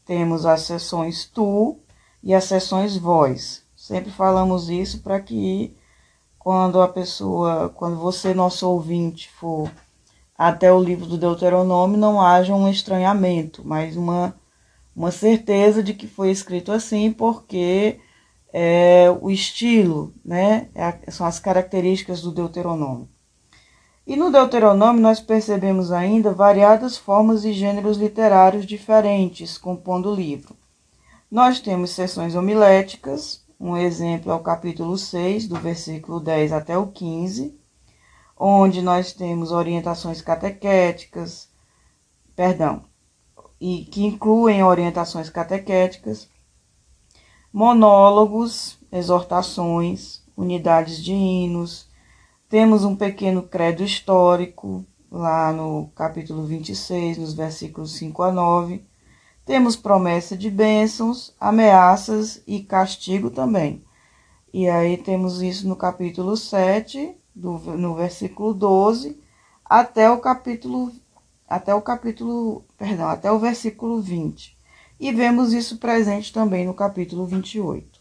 temos 0.06 0.46
as 0.46 0.62
sessões 0.62 1.25
tu 1.25 1.78
e 2.24 2.34
as 2.34 2.46
sessões 2.46 2.98
vós. 2.98 3.64
Sempre 3.75 4.12
falamos 4.12 4.70
isso 4.70 5.02
para 5.02 5.20
que 5.20 5.75
quando 6.40 6.82
a 6.82 6.88
pessoa, 6.88 7.70
quando 7.70 7.98
você, 7.98 8.34
nosso 8.34 8.70
ouvinte, 8.70 9.30
for 9.32 9.72
até 10.38 10.72
o 10.72 10.84
livro 10.84 11.06
do 11.06 11.18
Deuteronômio 11.18 11.98
não 11.98 12.22
haja 12.22 12.54
um 12.54 12.70
estranhamento, 12.70 13.62
mas 13.66 13.96
uma, 13.96 14.36
uma 14.96 15.12
certeza 15.12 15.82
de 15.82 15.94
que 15.94 16.08
foi 16.08 16.30
escrito 16.32 16.72
assim, 16.72 17.12
porque 17.12 18.00
é, 18.54 19.08
o 19.22 19.30
estilo, 19.30 20.14
né, 20.24 20.70
é, 20.75 21.12
são 21.12 21.25
as 21.25 21.40
características 21.40 22.22
do 22.22 22.32
Deuteronômio. 22.32 23.10
E 24.08 24.16
no 24.16 24.32
Deuteronômio 24.32 25.02
nós 25.02 25.20
percebemos 25.20 25.92
ainda 25.92 26.32
variadas 26.32 26.96
formas 26.96 27.44
e 27.44 27.52
gêneros 27.52 27.98
literários 27.98 28.66
diferentes 28.66 29.58
compondo 29.58 30.12
o 30.12 30.16
livro. 30.16 30.56
Nós 31.30 31.60
temos 31.60 31.90
sessões 31.90 32.36
homiléticas, 32.36 33.44
um 33.60 33.76
exemplo 33.76 34.32
é 34.32 34.36
o 34.36 34.44
capítulo 34.44 34.98
6, 34.98 35.48
do 35.48 35.56
versículo 35.56 36.20
10 36.20 36.52
até 36.52 36.78
o 36.78 36.88
15, 36.88 37.58
onde 38.38 38.82
nós 38.82 39.12
temos 39.12 39.52
orientações 39.52 40.22
catequéticas, 40.22 41.50
perdão, 42.36 42.84
e 43.60 43.86
que 43.86 44.06
incluem 44.06 44.64
orientações 44.64 45.30
catequéticas, 45.30 46.30
monólogos, 47.52 48.78
exortações, 48.92 50.22
unidades 50.38 51.04
de 51.04 51.14
hinos. 51.14 51.90
Temos 52.50 52.84
um 52.84 52.96
pequeno 52.96 53.44
credo 53.44 53.84
histórico, 53.84 54.86
lá 55.12 55.52
no 55.52 55.90
capítulo 55.96 56.46
26, 56.46 57.18
nos 57.18 57.34
versículos 57.34 57.94
5 57.94 58.22
a 58.24 58.32
9. 58.32 58.84
Temos 59.44 59.75
promessa 59.75 60.38
de 60.38 60.50
bênçãos, 60.50 61.34
ameaças 61.40 62.42
e 62.46 62.62
castigo 62.62 63.30
também. 63.30 63.84
E 64.54 64.70
aí 64.70 64.98
temos 64.98 65.42
isso 65.42 65.68
no 65.68 65.75
capítulo 65.75 66.38
7, 66.38 67.16
do, 67.36 67.58
no 67.78 67.96
versículo 67.96 68.54
12 68.54 69.20
até 69.66 70.10
o 70.10 70.20
capítulo 70.20 70.92
até 71.48 71.75
o 71.75 71.82
capítulo, 71.82 72.66
perdão, 72.78 73.08
até 73.08 73.32
o 73.32 73.40
versículo 73.40 74.02
20. 74.02 74.58
E 75.00 75.12
vemos 75.12 75.54
isso 75.54 75.78
presente 75.78 76.34
também 76.34 76.66
no 76.66 76.74
capítulo 76.74 77.25
28. 77.25 78.00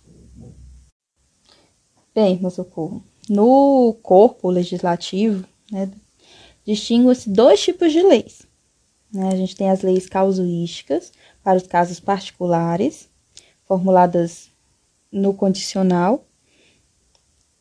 Bem, 2.14 2.38
meu 2.40 2.50
socorro. 2.50 3.04
No 3.28 3.96
corpo 4.02 4.50
legislativo, 4.50 5.46
né, 5.70 5.90
distinguem-se 6.66 7.28
dois 7.30 7.62
tipos 7.62 7.92
de 7.92 8.02
leis. 8.02 8.46
Né? 9.12 9.28
A 9.28 9.36
gente 9.36 9.56
tem 9.56 9.70
as 9.70 9.82
leis 9.82 10.08
causuísticas 10.08 11.12
para 11.42 11.56
os 11.56 11.66
casos 11.66 12.00
particulares, 12.00 13.08
formuladas 13.66 14.50
no 15.10 15.32
condicional, 15.32 16.26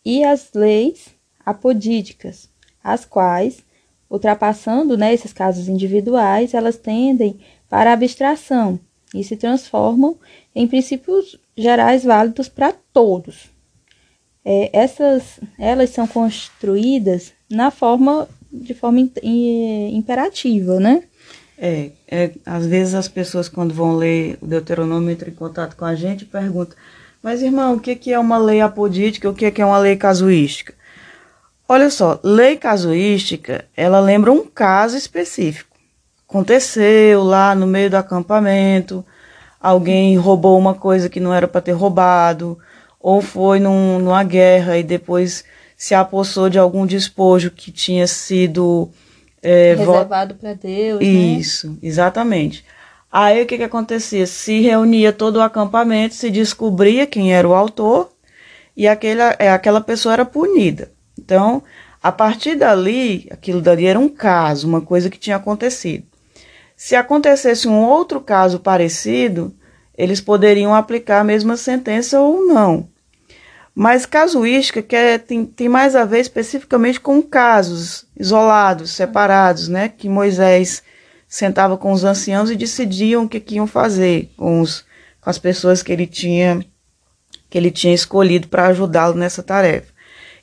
e 0.03 0.23
as 0.23 0.51
leis 0.53 1.07
apodídicas, 1.45 2.49
as 2.83 3.05
quais, 3.05 3.63
ultrapassando 4.09 4.97
né, 4.97 5.13
esses 5.13 5.31
casos 5.31 5.67
individuais, 5.67 6.53
elas 6.53 6.77
tendem 6.77 7.39
para 7.69 7.91
a 7.91 7.93
abstração 7.93 8.79
e 9.13 9.23
se 9.23 9.37
transformam 9.37 10.17
em 10.53 10.67
princípios 10.67 11.39
gerais 11.55 12.03
válidos 12.03 12.49
para 12.49 12.73
todos. 12.91 13.52
É, 14.45 14.69
essas, 14.73 15.39
elas 15.57 15.89
são 15.91 16.05
construídas 16.05 17.31
na 17.49 17.71
forma 17.71 18.27
de 18.51 18.73
forma 18.73 18.99
imperativa, 19.23 20.79
né? 20.79 21.03
É, 21.57 21.91
é, 22.07 22.31
às 22.45 22.65
vezes 22.65 22.93
as 22.93 23.07
pessoas 23.07 23.47
quando 23.47 23.73
vão 23.73 23.95
ler 23.95 24.37
o 24.41 24.45
Deuteronômio 24.45 25.11
entram 25.11 25.29
em 25.29 25.35
contato 25.35 25.75
com 25.75 25.85
a 25.85 25.95
gente 25.95 26.23
e 26.23 26.25
perguntam 26.25 26.75
Mas, 27.21 27.41
irmão, 27.41 27.75
o 27.75 27.79
que 27.79 28.11
é 28.11 28.19
uma 28.19 28.37
lei 28.37 28.59
apodítica? 28.59 29.29
O 29.29 29.33
que 29.33 29.61
é 29.61 29.65
uma 29.65 29.77
lei 29.77 29.95
casuística? 29.95 30.73
Olha 31.67 31.89
só, 31.89 32.19
lei 32.21 32.57
casuística, 32.57 33.65
ela 33.75 33.99
lembra 33.99 34.31
um 34.31 34.45
caso 34.45 34.97
específico. 34.97 35.75
Aconteceu 36.27 37.23
lá 37.23 37.55
no 37.55 37.65
meio 37.65 37.89
do 37.89 37.95
acampamento, 37.95 39.05
alguém 39.59 40.17
roubou 40.17 40.59
uma 40.59 40.73
coisa 40.73 41.09
que 41.09 41.19
não 41.19 41.33
era 41.33 41.47
para 41.47 41.61
ter 41.61 41.71
roubado, 41.71 42.57
ou 43.03 43.21
foi 43.21 43.59
num, 43.59 43.99
numa 43.99 44.23
guerra 44.23 44.77
e 44.77 44.83
depois 44.83 45.43
se 45.75 45.93
apossou 45.93 46.49
de 46.49 46.57
algum 46.57 46.85
despojo 46.85 47.51
que 47.51 47.69
tinha 47.69 48.07
sido 48.07 48.89
é, 49.41 49.75
reservado 49.77 50.35
para 50.35 50.53
Deus. 50.53 51.01
Né? 51.01 51.05
Isso, 51.05 51.71
né? 51.71 51.77
exatamente. 51.83 52.63
Aí 53.11 53.43
o 53.43 53.45
que, 53.45 53.57
que 53.57 53.63
acontecia? 53.63 54.25
Se 54.25 54.61
reunia 54.61 55.11
todo 55.11 55.35
o 55.35 55.41
acampamento, 55.41 56.15
se 56.15 56.31
descobria 56.31 57.05
quem 57.05 57.33
era 57.33 57.47
o 57.47 57.53
autor 57.53 58.09
e 58.75 58.87
aquela, 58.87 59.35
é, 59.37 59.51
aquela 59.51 59.81
pessoa 59.81 60.13
era 60.13 60.25
punida. 60.25 60.89
Então, 61.19 61.61
a 62.01 62.11
partir 62.11 62.55
dali, 62.55 63.27
aquilo 63.29 63.61
dali 63.61 63.85
era 63.85 63.99
um 63.99 64.07
caso, 64.07 64.65
uma 64.65 64.79
coisa 64.79 65.09
que 65.09 65.19
tinha 65.19 65.35
acontecido. 65.35 66.05
Se 66.75 66.95
acontecesse 66.95 67.67
um 67.67 67.83
outro 67.83 68.21
caso 68.21 68.61
parecido, 68.61 69.53
eles 69.95 70.21
poderiam 70.21 70.73
aplicar 70.73 71.19
a 71.19 71.23
mesma 71.23 71.57
sentença 71.57 72.19
ou 72.21 72.47
não. 72.47 72.92
Mas 73.75 74.05
casuística 74.05 74.81
que 74.83 74.95
é, 74.95 75.17
tem, 75.17 75.45
tem 75.45 75.67
mais 75.67 75.95
a 75.95 76.05
ver 76.05 76.19
especificamente 76.19 76.99
com 76.99 77.21
casos 77.21 78.05
isolados, 78.17 78.91
separados, 78.91 79.67
né? 79.67 79.89
Que 79.89 80.07
Moisés 80.07 80.83
sentava 81.27 81.75
com 81.75 81.91
os 81.91 82.03
anciãos 82.03 82.51
e 82.51 82.55
decidiam 82.55 83.23
o 83.23 83.29
que, 83.29 83.39
que 83.39 83.55
iam 83.55 83.65
fazer 83.65 84.31
com, 84.37 84.61
os, 84.61 84.85
com 85.19 85.29
as 85.29 85.39
pessoas 85.39 85.81
que 85.81 85.91
ele 85.91 86.05
tinha 86.05 86.63
que 87.49 87.57
ele 87.57 87.69
tinha 87.69 87.93
escolhido 87.93 88.47
para 88.47 88.67
ajudá-lo 88.67 89.13
nessa 89.13 89.43
tarefa. 89.43 89.93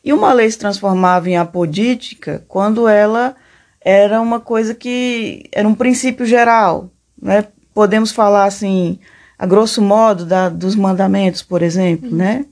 E 0.04 0.12
uma 0.12 0.32
lei 0.32 0.48
se 0.48 0.58
transformava 0.58 1.28
em 1.28 1.36
apodítica 1.36 2.44
quando 2.46 2.86
ela 2.86 3.34
era 3.80 4.20
uma 4.20 4.38
coisa 4.38 4.74
que 4.74 5.48
era 5.52 5.66
um 5.66 5.74
princípio 5.74 6.24
geral, 6.24 6.90
né? 7.20 7.46
Podemos 7.74 8.12
falar 8.12 8.44
assim, 8.44 8.98
a 9.38 9.46
grosso 9.46 9.82
modo 9.82 10.24
da, 10.24 10.48
dos 10.48 10.74
mandamentos, 10.74 11.42
por 11.42 11.62
exemplo, 11.62 12.10
uhum. 12.10 12.16
né? 12.16 12.44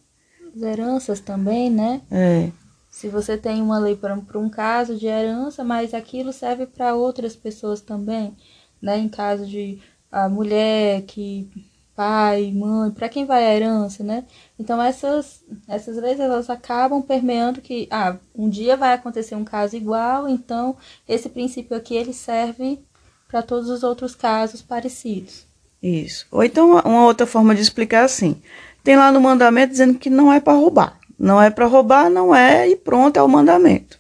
As 0.59 0.63
heranças 0.63 1.21
também, 1.21 1.71
né? 1.71 2.03
É. 2.11 2.51
Se 2.91 3.09
você 3.09 3.37
tem 3.37 3.63
uma 3.63 3.79
lei 3.79 3.95
para 3.95 4.15
um 4.39 4.51
caso 4.51 4.97
de 4.97 5.07
herança, 5.07 5.63
mas 5.63 5.95
aquilo 5.95 6.33
serve 6.33 6.67
para 6.67 6.97
outras 6.97 7.37
pessoas 7.37 7.81
também, 7.81 8.37
né? 8.83 8.99
Em 8.99 9.09
caso 9.09 9.47
de 9.47 9.79
a 10.11 10.29
mulher 10.29 11.03
que 11.03 11.49
pai, 11.95 12.53
mãe, 12.53 12.91
para 12.91 13.09
quem 13.09 13.25
vai 13.25 13.47
a 13.47 13.55
herança, 13.55 14.03
né? 14.03 14.25
Então 14.59 14.83
essas 14.83 15.45
essas 15.69 15.97
leis 15.97 16.19
elas 16.19 16.51
acabam 16.51 17.03
permeando 17.03 17.61
que 17.61 17.87
ah, 17.89 18.17
um 18.35 18.49
dia 18.49 18.77
vai 18.77 18.95
acontecer 18.95 19.37
um 19.37 19.45
caso 19.45 19.77
igual, 19.77 20.29
então 20.29 20.77
esse 21.09 21.29
princípio 21.29 21.77
aqui 21.77 21.95
ele 21.95 22.13
serve 22.13 22.81
para 23.29 23.43
todos 23.43 23.69
os 23.69 23.85
outros 23.85 24.15
casos 24.15 24.61
parecidos. 24.61 25.47
Isso. 25.81 26.27
Ou 26.33 26.43
então 26.43 26.81
uma 26.81 27.05
outra 27.05 27.27
forma 27.27 27.55
de 27.55 27.63
explicar 27.63 28.05
assim, 28.05 28.43
tem 28.83 28.97
lá 28.97 29.13
no 29.13 29.21
mandamento 29.21 29.73
dizendo 29.73 29.99
que 29.99 30.11
não 30.11 30.33
é 30.33 30.41
para 30.41 30.53
roubar. 30.53 30.99
Não 31.19 31.43
é 31.43 31.51
para 31.51 31.67
roubar, 31.67 32.09
não 32.09 32.35
é, 32.35 32.69
e 32.69 32.77
pronto, 32.77 33.17
é 33.17 33.23
o 33.23 33.29
mandamento. 33.29 33.99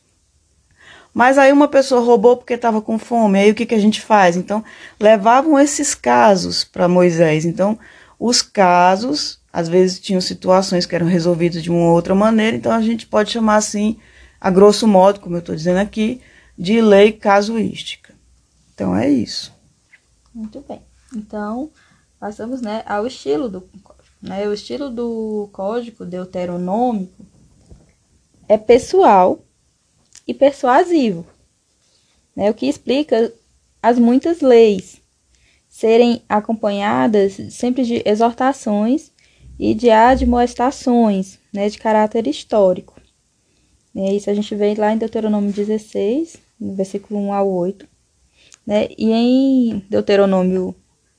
Mas 1.13 1.37
aí 1.37 1.53
uma 1.53 1.67
pessoa 1.67 2.01
roubou 2.01 2.37
porque 2.37 2.55
estava 2.55 2.81
com 2.81 2.97
fome, 2.97 3.41
aí 3.41 3.51
o 3.51 3.55
que, 3.55 3.67
que 3.67 3.75
a 3.75 3.81
gente 3.81 4.01
faz? 4.01 4.37
Então, 4.37 4.65
levavam 5.01 5.59
esses 5.59 5.95
casos 5.95 6.63
para 6.63 6.87
Moisés. 6.87 7.45
Então, 7.45 7.77
os 8.21 8.41
casos, 8.41 9.41
às 9.53 9.69
vezes 9.69 9.99
tinham 9.99 10.21
situações 10.21 10.87
que 10.87 10.95
eram 10.95 11.07
resolvidas 11.07 11.61
de 11.61 11.71
uma 11.71 11.91
outra 11.91 12.15
maneira, 12.15 12.57
então 12.57 12.71
a 12.71 12.81
gente 12.81 13.05
pode 13.05 13.33
chamar 13.33 13.57
assim, 13.57 13.99
a 14.41 14.49
grosso 14.49 14.87
modo, 14.87 15.19
como 15.19 15.35
eu 15.35 15.41
estou 15.41 15.57
dizendo 15.57 15.79
aqui, 15.79 16.21
de 16.57 16.81
lei 16.81 17.11
casuística. 17.11 18.15
Então, 18.73 18.97
é 18.97 19.09
isso. 19.09 19.53
Muito 20.33 20.65
bem. 20.69 20.81
Então, 21.13 21.71
passamos 22.21 22.61
né, 22.61 22.85
ao 22.87 23.07
estilo 23.09 23.49
do 23.49 23.61
né? 24.21 24.47
O 24.49 24.53
estilo 24.53 24.91
do 24.91 25.49
código 25.53 26.05
deuteronômico 26.05 27.25
é 28.49 28.57
pessoal 28.57 29.41
e 30.27 30.35
persuasivo, 30.35 31.27
né? 32.35 32.51
o 32.51 32.55
que 32.55 32.67
explica 32.67 33.33
as 33.83 33.99
muitas 33.99 34.41
leis 34.41 35.01
serem 35.69 36.23
acompanhadas 36.29 37.39
sempre 37.51 37.85
de 37.85 38.03
exortações 38.05 39.13
e 39.59 39.75
de 39.75 39.91
admoestações 39.91 41.39
né, 41.53 41.69
de 41.69 41.79
caráter 41.79 42.27
histórico. 42.27 42.99
É 43.95 44.15
isso 44.15 44.31
a 44.31 44.35
gente 44.35 44.55
vê 44.55 44.75
lá 44.75 44.93
em 44.93 44.99
Deuteronômio 44.99 45.53
16, 45.53 46.37
no 46.61 46.75
versículo 46.75 47.21
1 47.21 47.33
ao 47.33 47.51
8. 47.51 47.89
Né? 48.67 48.89
E 48.97 49.11
em 49.11 49.85
Deuteronômio 49.91 50.75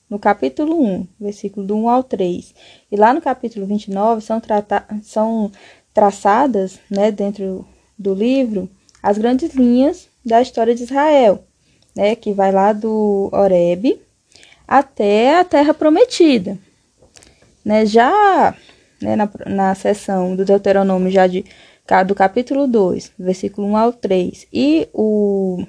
no 0.10 0.18
capítulo 0.18 0.82
1, 0.82 1.08
versículo 1.20 1.66
do 1.66 1.76
1 1.78 1.90
ao 1.90 2.04
3. 2.04 2.54
E 2.92 2.96
lá 2.96 3.14
no 3.14 3.22
capítulo 3.22 3.66
29 3.66 4.22
são, 4.22 4.40
trata 4.40 4.86
são 5.04 5.52
traçadas, 5.94 6.80
né, 6.90 7.12
dentro 7.12 7.66
do 7.98 8.14
livro, 8.14 8.70
as 9.04 9.18
grandes 9.18 9.54
linhas 9.54 10.08
da 10.26 10.42
história 10.42 10.74
de 10.74 10.84
Israel, 10.84 11.44
né, 11.96 12.16
que 12.16 12.34
vai 12.34 12.52
lá 12.52 12.74
do 12.74 13.30
Horebe 13.32 14.02
até 14.68 15.40
a 15.40 15.44
Terra 15.44 15.74
Prometida. 15.74 16.58
Né, 17.64 17.86
já 17.86 18.56
né, 19.02 19.16
na, 19.16 19.30
na 19.46 19.76
seção 19.76 20.36
do 20.36 20.46
Deuteronômio, 20.46 21.12
já 21.12 21.28
de, 21.28 21.46
do 22.08 22.16
capítulo 22.16 22.68
2, 22.68 23.12
versículo 23.20 23.68
1 23.68 23.78
ao 23.78 23.94
3, 23.94 24.48
e 24.52 24.88
o 24.94 25.66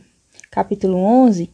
capítulo 0.51 0.97
11, 0.97 1.51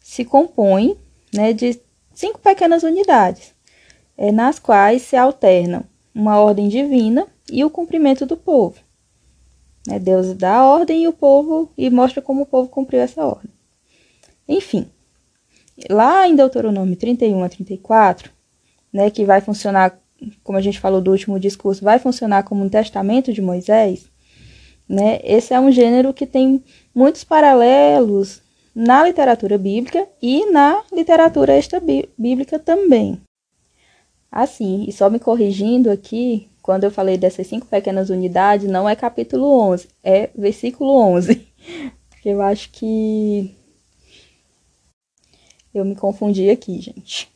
se 0.00 0.24
compõe 0.24 0.96
né, 1.32 1.52
de 1.52 1.80
cinco 2.14 2.38
pequenas 2.38 2.82
unidades, 2.82 3.54
é, 4.16 4.30
nas 4.30 4.58
quais 4.58 5.02
se 5.02 5.16
alternam 5.16 5.84
uma 6.14 6.38
ordem 6.38 6.68
divina 6.68 7.26
e 7.50 7.64
o 7.64 7.70
cumprimento 7.70 8.24
do 8.24 8.36
povo. 8.36 8.76
É, 9.90 9.98
Deus 9.98 10.32
dá 10.34 10.56
a 10.56 10.66
ordem 10.66 11.02
e 11.02 11.08
o 11.08 11.12
povo 11.12 11.70
e 11.76 11.90
mostra 11.90 12.22
como 12.22 12.42
o 12.42 12.46
povo 12.46 12.68
cumpriu 12.68 13.00
essa 13.00 13.24
ordem. 13.24 13.50
Enfim, 14.48 14.86
lá 15.90 16.26
em 16.28 16.36
Deuteronômio 16.36 16.96
31 16.96 17.42
a 17.42 17.48
34, 17.48 18.30
né, 18.92 19.10
que 19.10 19.24
vai 19.24 19.40
funcionar, 19.40 19.98
como 20.42 20.56
a 20.56 20.60
gente 20.60 20.80
falou 20.80 21.00
do 21.00 21.10
último 21.10 21.38
discurso, 21.38 21.84
vai 21.84 21.98
funcionar 21.98 22.44
como 22.44 22.64
um 22.64 22.68
testamento 22.68 23.32
de 23.32 23.42
Moisés, 23.42 24.08
né, 24.88 25.18
esse 25.24 25.52
é 25.52 25.60
um 25.60 25.72
gênero 25.72 26.12
que 26.12 26.26
tem 26.26 26.62
muitos 26.94 27.24
paralelos 27.24 28.42
na 28.74 29.04
literatura 29.04 29.56
bíblica 29.56 30.08
e 30.20 30.50
na 30.50 30.82
literatura 30.92 31.54
extra-bíblica 31.54 32.58
também. 32.58 33.20
Assim, 34.30 34.84
e 34.88 34.92
só 34.92 35.08
me 35.08 35.20
corrigindo 35.20 35.90
aqui, 35.90 36.48
quando 36.60 36.84
eu 36.84 36.90
falei 36.90 37.16
dessas 37.16 37.46
cinco 37.46 37.66
pequenas 37.66 38.10
unidades, 38.10 38.68
não 38.68 38.88
é 38.88 38.96
capítulo 38.96 39.46
11, 39.46 39.88
é 40.02 40.30
versículo 40.34 40.90
11. 40.90 41.46
Porque 42.10 42.30
eu 42.30 42.42
acho 42.42 42.70
que 42.70 43.54
eu 45.72 45.84
me 45.84 45.94
confundi 45.94 46.50
aqui, 46.50 46.80
gente. 46.80 47.32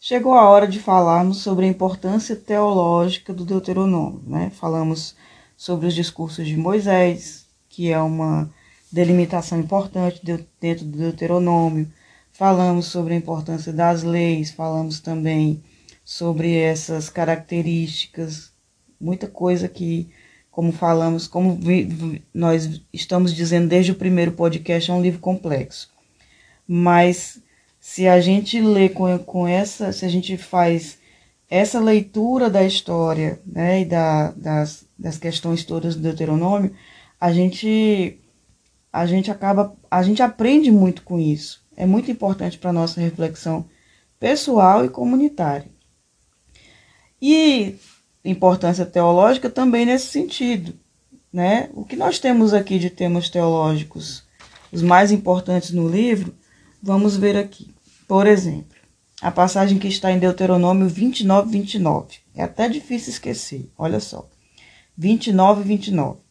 Chegou 0.00 0.34
a 0.34 0.48
hora 0.48 0.66
de 0.66 0.78
falarmos 0.78 1.38
sobre 1.38 1.64
a 1.64 1.68
importância 1.68 2.36
teológica 2.36 3.32
do 3.34 3.44
Deuteronômio, 3.44 4.22
né? 4.26 4.50
Falamos 4.50 5.16
sobre 5.56 5.86
os 5.86 5.94
discursos 5.94 6.46
de 6.46 6.56
Moisés, 6.56 7.45
que 7.76 7.92
é 7.92 8.00
uma 8.00 8.50
delimitação 8.90 9.60
importante 9.60 10.22
dentro 10.58 10.86
do 10.86 10.96
Deuteronômio. 10.96 11.92
Falamos 12.32 12.86
sobre 12.86 13.12
a 13.12 13.16
importância 13.18 13.70
das 13.70 14.02
leis, 14.02 14.50
falamos 14.50 14.98
também 14.98 15.62
sobre 16.02 16.56
essas 16.56 17.10
características, 17.10 18.50
muita 18.98 19.26
coisa 19.26 19.68
que, 19.68 20.08
como 20.50 20.72
falamos, 20.72 21.26
como 21.26 21.60
nós 22.32 22.80
estamos 22.90 23.34
dizendo 23.34 23.68
desde 23.68 23.92
o 23.92 23.96
primeiro 23.96 24.32
podcast, 24.32 24.90
é 24.90 24.94
um 24.94 25.02
livro 25.02 25.20
complexo. 25.20 25.90
Mas 26.66 27.42
se 27.78 28.08
a 28.08 28.22
gente 28.22 28.58
lê 28.58 28.88
com, 28.88 29.18
com 29.18 29.46
essa, 29.46 29.92
se 29.92 30.06
a 30.06 30.08
gente 30.08 30.38
faz 30.38 30.96
essa 31.50 31.78
leitura 31.78 32.48
da 32.48 32.64
história 32.64 33.38
né, 33.44 33.82
e 33.82 33.84
da, 33.84 34.30
das, 34.30 34.86
das 34.98 35.18
questões 35.18 35.62
todas 35.62 35.94
do 35.94 36.00
Deuteronômio, 36.00 36.74
a 37.20 37.32
gente 37.32 38.18
a 38.92 39.04
gente 39.04 39.30
acaba, 39.30 39.76
a 39.90 40.02
gente 40.02 40.22
aprende 40.22 40.70
muito 40.70 41.02
com 41.02 41.18
isso. 41.20 41.62
É 41.76 41.84
muito 41.84 42.10
importante 42.10 42.56
para 42.56 42.72
nossa 42.72 42.98
reflexão 42.98 43.66
pessoal 44.18 44.84
e 44.84 44.88
comunitária. 44.88 45.66
E 47.20 47.74
importância 48.24 48.86
teológica 48.86 49.50
também 49.50 49.84
nesse 49.84 50.06
sentido. 50.06 50.74
Né? 51.30 51.68
O 51.74 51.84
que 51.84 51.94
nós 51.94 52.18
temos 52.18 52.54
aqui 52.54 52.78
de 52.78 52.88
temas 52.88 53.28
teológicos, 53.28 54.24
os 54.72 54.80
mais 54.80 55.12
importantes 55.12 55.72
no 55.72 55.86
livro, 55.86 56.34
vamos 56.82 57.16
ver 57.18 57.36
aqui. 57.36 57.74
Por 58.08 58.26
exemplo, 58.26 58.76
a 59.20 59.30
passagem 59.30 59.78
que 59.78 59.88
está 59.88 60.10
em 60.10 60.18
Deuteronômio 60.18 60.88
29, 60.88 61.50
29. 61.50 62.16
É 62.34 62.42
até 62.42 62.66
difícil 62.68 63.10
esquecer, 63.10 63.70
olha 63.76 64.00
só. 64.00 64.26
29, 64.96 65.62
29. 65.62 66.25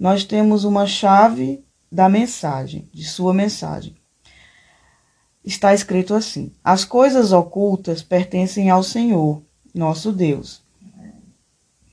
Nós 0.00 0.24
temos 0.24 0.64
uma 0.64 0.86
chave 0.86 1.62
da 1.92 2.08
mensagem, 2.08 2.88
de 2.90 3.04
sua 3.04 3.34
mensagem. 3.34 3.94
Está 5.44 5.74
escrito 5.74 6.14
assim: 6.14 6.54
As 6.64 6.86
coisas 6.86 7.32
ocultas 7.32 8.02
pertencem 8.02 8.70
ao 8.70 8.82
Senhor, 8.82 9.42
nosso 9.74 10.10
Deus, 10.10 10.62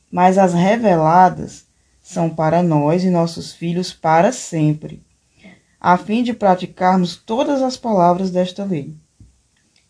mas 0.10 0.38
as 0.38 0.54
reveladas 0.54 1.66
são 2.02 2.30
para 2.30 2.64
nós 2.64 3.04
e 3.04 3.10
nossos 3.10 3.52
filhos 3.52 3.92
para 3.92 4.32
sempre, 4.32 5.04
a 5.78 5.98
fim 5.98 6.24
de 6.24 6.32
praticarmos 6.32 7.18
todas 7.18 7.62
as 7.62 7.76
palavras 7.76 8.32
desta 8.32 8.64
lei. 8.64 8.96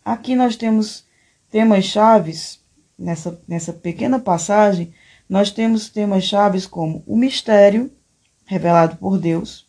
Aqui 0.04 0.36
nós 0.36 0.56
temos 0.56 1.06
temas 1.52 1.86
chaves, 1.86 2.60
nessa, 2.98 3.40
nessa 3.48 3.72
pequena 3.72 4.18
passagem, 4.18 4.92
nós 5.30 5.52
temos 5.52 5.90
temas 5.90 6.24
chaves 6.24 6.66
como 6.66 7.04
o 7.06 7.16
mistério 7.16 7.92
revelado 8.48 8.96
por 8.96 9.20
Deus, 9.20 9.68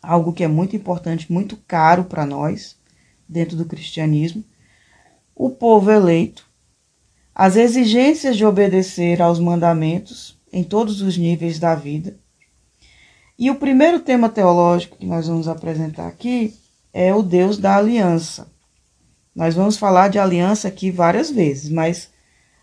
algo 0.00 0.32
que 0.32 0.44
é 0.44 0.48
muito 0.48 0.76
importante, 0.76 1.30
muito 1.30 1.56
caro 1.66 2.04
para 2.04 2.24
nós 2.24 2.76
dentro 3.28 3.56
do 3.56 3.64
cristianismo, 3.64 4.44
o 5.34 5.50
povo 5.50 5.90
eleito, 5.90 6.46
as 7.34 7.56
exigências 7.56 8.36
de 8.36 8.46
obedecer 8.46 9.20
aos 9.20 9.40
mandamentos 9.40 10.38
em 10.52 10.62
todos 10.62 11.02
os 11.02 11.18
níveis 11.18 11.58
da 11.58 11.74
vida. 11.74 12.16
E 13.36 13.50
o 13.50 13.56
primeiro 13.56 13.98
tema 13.98 14.28
teológico 14.28 14.96
que 14.96 15.06
nós 15.06 15.26
vamos 15.26 15.48
apresentar 15.48 16.06
aqui 16.06 16.54
é 16.92 17.12
o 17.12 17.22
Deus 17.22 17.58
da 17.58 17.76
aliança. 17.76 18.46
Nós 19.34 19.56
vamos 19.56 19.76
falar 19.76 20.06
de 20.06 20.20
aliança 20.20 20.68
aqui 20.68 20.92
várias 20.92 21.28
vezes, 21.28 21.68
mas 21.68 22.08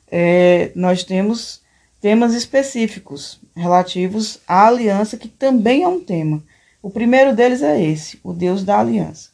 é, 0.10 0.71
nós 0.74 1.04
temos 1.04 1.62
temas 2.01 2.33
específicos 2.33 3.39
relativos 3.55 4.39
à 4.47 4.67
aliança, 4.67 5.15
que 5.15 5.27
também 5.27 5.83
é 5.83 5.87
um 5.87 6.03
tema. 6.03 6.43
O 6.81 6.89
primeiro 6.89 7.35
deles 7.35 7.61
é 7.61 7.79
esse, 7.79 8.19
o 8.23 8.33
Deus 8.33 8.63
da 8.63 8.79
aliança. 8.79 9.29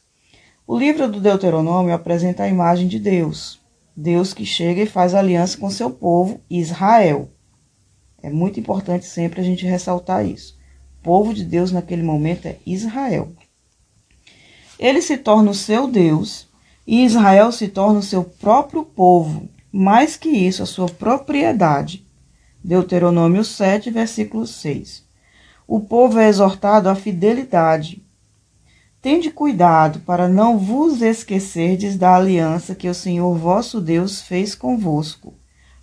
O 0.66 0.78
livro 0.78 1.10
do 1.10 1.18
Deuteronômio 1.18 1.94
apresenta 1.94 2.42
a 2.42 2.48
imagem 2.48 2.86
de 2.86 2.98
Deus, 2.98 3.58
Deus 3.96 4.34
que 4.34 4.44
chega 4.44 4.82
e 4.82 4.86
faz 4.86 5.14
aliança 5.14 5.56
com 5.56 5.70
seu 5.70 5.90
povo, 5.90 6.42
Israel. 6.50 7.30
É 8.22 8.28
muito 8.28 8.60
importante 8.60 9.06
sempre 9.06 9.40
a 9.40 9.44
gente 9.44 9.64
ressaltar 9.64 10.26
isso. 10.26 10.58
O 11.00 11.02
povo 11.02 11.32
de 11.32 11.44
Deus 11.44 11.72
naquele 11.72 12.02
momento 12.02 12.46
é 12.46 12.58
Israel. 12.66 13.32
Ele 14.78 15.00
se 15.00 15.16
torna 15.16 15.50
o 15.50 15.54
seu 15.54 15.88
Deus 15.88 16.46
e 16.86 17.02
Israel 17.02 17.50
se 17.50 17.68
torna 17.68 18.00
o 18.00 18.02
seu 18.02 18.22
próprio 18.22 18.84
povo, 18.84 19.48
mais 19.72 20.16
que 20.16 20.28
isso, 20.28 20.62
a 20.62 20.66
sua 20.66 20.86
propriedade. 20.86 22.06
Deuteronômio 22.62 23.44
7, 23.44 23.90
versículo 23.90 24.46
6. 24.46 25.06
O 25.66 25.80
povo 25.80 26.18
é 26.18 26.28
exortado 26.28 26.88
à 26.88 26.94
fidelidade. 26.94 28.02
Tende 29.00 29.30
cuidado 29.30 30.00
para 30.00 30.28
não 30.28 30.58
vos 30.58 31.00
esquecerdes 31.00 31.96
da 31.96 32.16
aliança 32.16 32.74
que 32.74 32.88
o 32.88 32.94
Senhor 32.94 33.32
vosso 33.36 33.80
Deus 33.80 34.20
fez 34.20 34.56
convosco, 34.56 35.34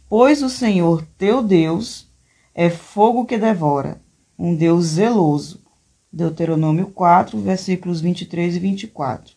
pois 0.10 0.44
o 0.44 0.50
Senhor 0.50 1.08
teu 1.18 1.42
Deus 1.42 2.12
é 2.54 2.70
fogo 2.70 3.26
que 3.26 3.38
devora, 3.38 4.02
um 4.38 4.54
Deus 4.54 4.86
zeloso. 4.86 5.64
Deuteronômio 6.12 6.88
4, 6.88 7.40
versículos 7.40 8.02
23 8.02 8.56
e 8.56 8.60
24. 8.60 9.34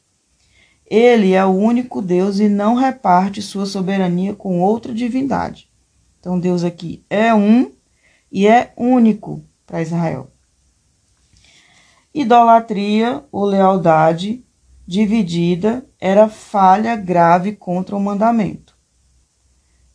Ele 0.87 1.33
é 1.33 1.45
o 1.45 1.51
único 1.51 2.01
Deus 2.03 2.41
e 2.41 2.49
não 2.49 2.75
reparte 2.75 3.43
sua 3.43 3.67
soberania 3.67 4.35
com 4.35 4.61
outra 4.61 4.93
divindade. 4.95 5.68
Então, 6.19 6.39
Deus 6.39 6.65
aqui 6.65 7.05
é 7.09 7.35
um 7.35 7.73
e 8.31 8.47
é 8.47 8.73
único 8.77 9.45
para 9.67 9.83
Israel. 9.83 10.31
Idolatria 12.13 13.25
ou 13.31 13.45
lealdade 13.45 14.45
dividida 14.87 15.87
era 16.01 16.29
falha 16.29 16.97
grave 16.97 17.53
contra 17.53 17.95
o 17.95 18.01
mandamento. 18.01 18.77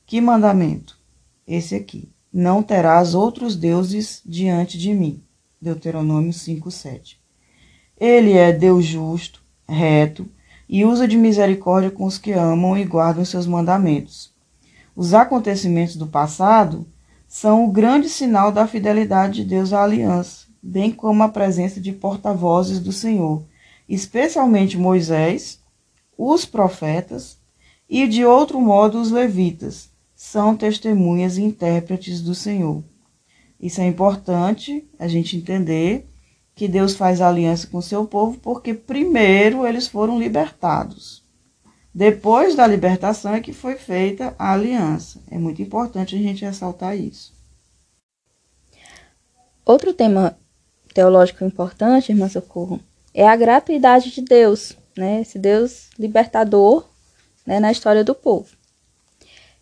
Que 0.05 0.21
mandamento? 0.21 0.99
Esse 1.47 1.75
aqui. 1.75 2.11
Não 2.31 2.63
terás 2.63 3.13
outros 3.13 3.55
deuses 3.55 4.21
diante 4.25 4.77
de 4.77 4.93
mim. 4.93 5.23
Deuteronômio 5.61 6.33
5:7. 6.33 7.19
Ele 7.99 8.33
é 8.33 8.51
Deus 8.51 8.85
justo, 8.85 9.43
reto, 9.67 10.29
e 10.67 10.83
usa 10.83 11.07
de 11.07 11.17
misericórdia 11.17 11.91
com 11.91 12.05
os 12.05 12.17
que 12.17 12.31
amam 12.31 12.77
e 12.77 12.83
guardam 12.83 13.23
seus 13.23 13.45
mandamentos. 13.45 14.32
Os 14.95 15.13
acontecimentos 15.13 15.95
do 15.95 16.05
passado 16.05 16.85
são 17.27 17.65
o 17.65 17.71
grande 17.71 18.09
sinal 18.09 18.51
da 18.51 18.67
fidelidade 18.67 19.41
de 19.41 19.49
Deus 19.49 19.73
à 19.73 19.83
aliança, 19.83 20.45
bem 20.61 20.91
como 20.91 21.23
a 21.23 21.29
presença 21.29 21.81
de 21.81 21.91
porta-vozes 21.91 22.79
do 22.79 22.91
Senhor, 22.91 23.43
especialmente 23.89 24.77
Moisés, 24.77 25.59
os 26.15 26.45
profetas 26.45 27.39
e, 27.89 28.07
de 28.07 28.23
outro 28.23 28.61
modo, 28.61 29.01
os 29.01 29.09
levitas, 29.09 29.89
são 30.15 30.55
testemunhas 30.55 31.37
e 31.37 31.41
intérpretes 31.41 32.21
do 32.21 32.35
Senhor. 32.35 32.83
Isso 33.59 33.81
é 33.81 33.87
importante 33.87 34.87
a 34.99 35.07
gente 35.07 35.35
entender 35.35 36.07
que 36.53 36.67
Deus 36.67 36.93
faz 36.93 37.19
aliança 37.19 37.65
com 37.65 37.81
seu 37.81 38.05
povo 38.05 38.37
porque 38.37 38.75
primeiro 38.75 39.65
eles 39.65 39.87
foram 39.87 40.19
libertados. 40.19 41.22
Depois 41.93 42.55
da 42.55 42.65
libertação 42.65 43.35
é 43.35 43.41
que 43.41 43.53
foi 43.53 43.75
feita 43.75 44.33
a 44.39 44.53
aliança. 44.53 45.21
É 45.29 45.37
muito 45.37 45.61
importante 45.61 46.15
a 46.15 46.19
gente 46.19 46.43
ressaltar 46.43 46.97
isso. 46.97 47.33
Outro 49.63 49.93
tema 49.93 50.37
teológico 50.93 51.45
importante, 51.45 52.11
irmã 52.11 52.27
Socorro, 52.27 52.79
é 53.13 53.27
a 53.27 53.35
gratuidade 53.35 54.11
de 54.11 54.21
Deus, 54.21 54.75
né? 54.97 55.21
Esse 55.21 55.37
Deus 55.37 55.89
libertador 55.97 56.85
né, 57.45 57.59
na 57.59 57.71
história 57.71 58.03
do 58.03 58.15
povo. 58.15 58.47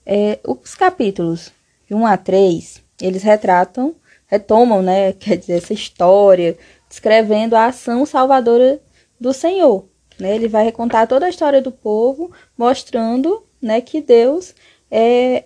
É, 0.05 0.39
os 0.47 0.73
capítulos 0.73 1.51
de 1.87 1.93
1 1.93 2.05
a 2.05 2.17
3, 2.17 2.81
eles 3.01 3.23
retratam, 3.23 3.95
retomam, 4.27 4.81
né, 4.81 5.13
quer 5.19 5.37
dizer, 5.37 5.57
essa 5.57 5.73
história 5.73 6.57
descrevendo 6.89 7.55
a 7.55 7.67
ação 7.67 8.05
salvadora 8.05 8.81
do 9.19 9.33
Senhor. 9.33 9.90
Né? 10.21 10.35
Ele 10.35 10.47
vai 10.47 10.63
recontar 10.63 11.07
toda 11.07 11.25
a 11.25 11.29
história 11.29 11.59
do 11.59 11.71
povo, 11.71 12.31
mostrando 12.55 13.43
né, 13.59 13.81
que 13.81 13.99
Deus 13.99 14.53
é 14.91 15.45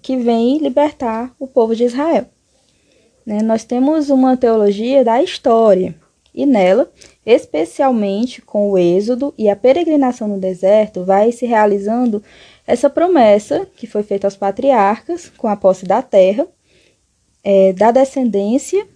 que 0.00 0.16
vem 0.16 0.58
libertar 0.58 1.34
o 1.36 1.48
povo 1.48 1.74
de 1.74 1.82
Israel. 1.84 2.26
Né? 3.26 3.42
Nós 3.42 3.64
temos 3.64 4.08
uma 4.08 4.36
teologia 4.36 5.04
da 5.04 5.20
história, 5.20 5.96
e 6.32 6.46
nela, 6.46 6.92
especialmente 7.26 8.40
com 8.40 8.70
o 8.70 8.78
Êxodo 8.78 9.34
e 9.36 9.48
a 9.48 9.56
peregrinação 9.56 10.28
no 10.28 10.38
deserto, 10.38 11.04
vai 11.04 11.32
se 11.32 11.44
realizando 11.44 12.22
essa 12.64 12.88
promessa 12.88 13.66
que 13.76 13.88
foi 13.88 14.04
feita 14.04 14.28
aos 14.28 14.36
patriarcas 14.36 15.28
com 15.36 15.48
a 15.48 15.56
posse 15.56 15.84
da 15.84 16.02
terra, 16.02 16.46
é, 17.42 17.72
da 17.72 17.90
descendência 17.90 18.86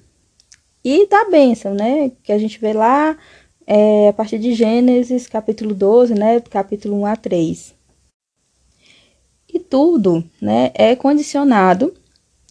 e 0.84 1.08
da 1.08 1.24
bênção, 1.24 1.74
né? 1.74 2.12
Que 2.22 2.32
a 2.32 2.38
gente 2.38 2.60
vê 2.60 2.72
lá 2.72 3.18
é, 3.66 4.08
a 4.08 4.12
partir 4.12 4.38
de 4.38 4.54
Gênesis, 4.54 5.26
capítulo 5.26 5.74
12, 5.74 6.14
né? 6.14 6.40
Capítulo 6.40 7.00
1 7.00 7.06
a 7.06 7.16
3. 7.16 7.74
E 9.52 9.58
tudo, 9.58 10.24
né? 10.40 10.70
É 10.74 10.94
condicionado 10.94 11.92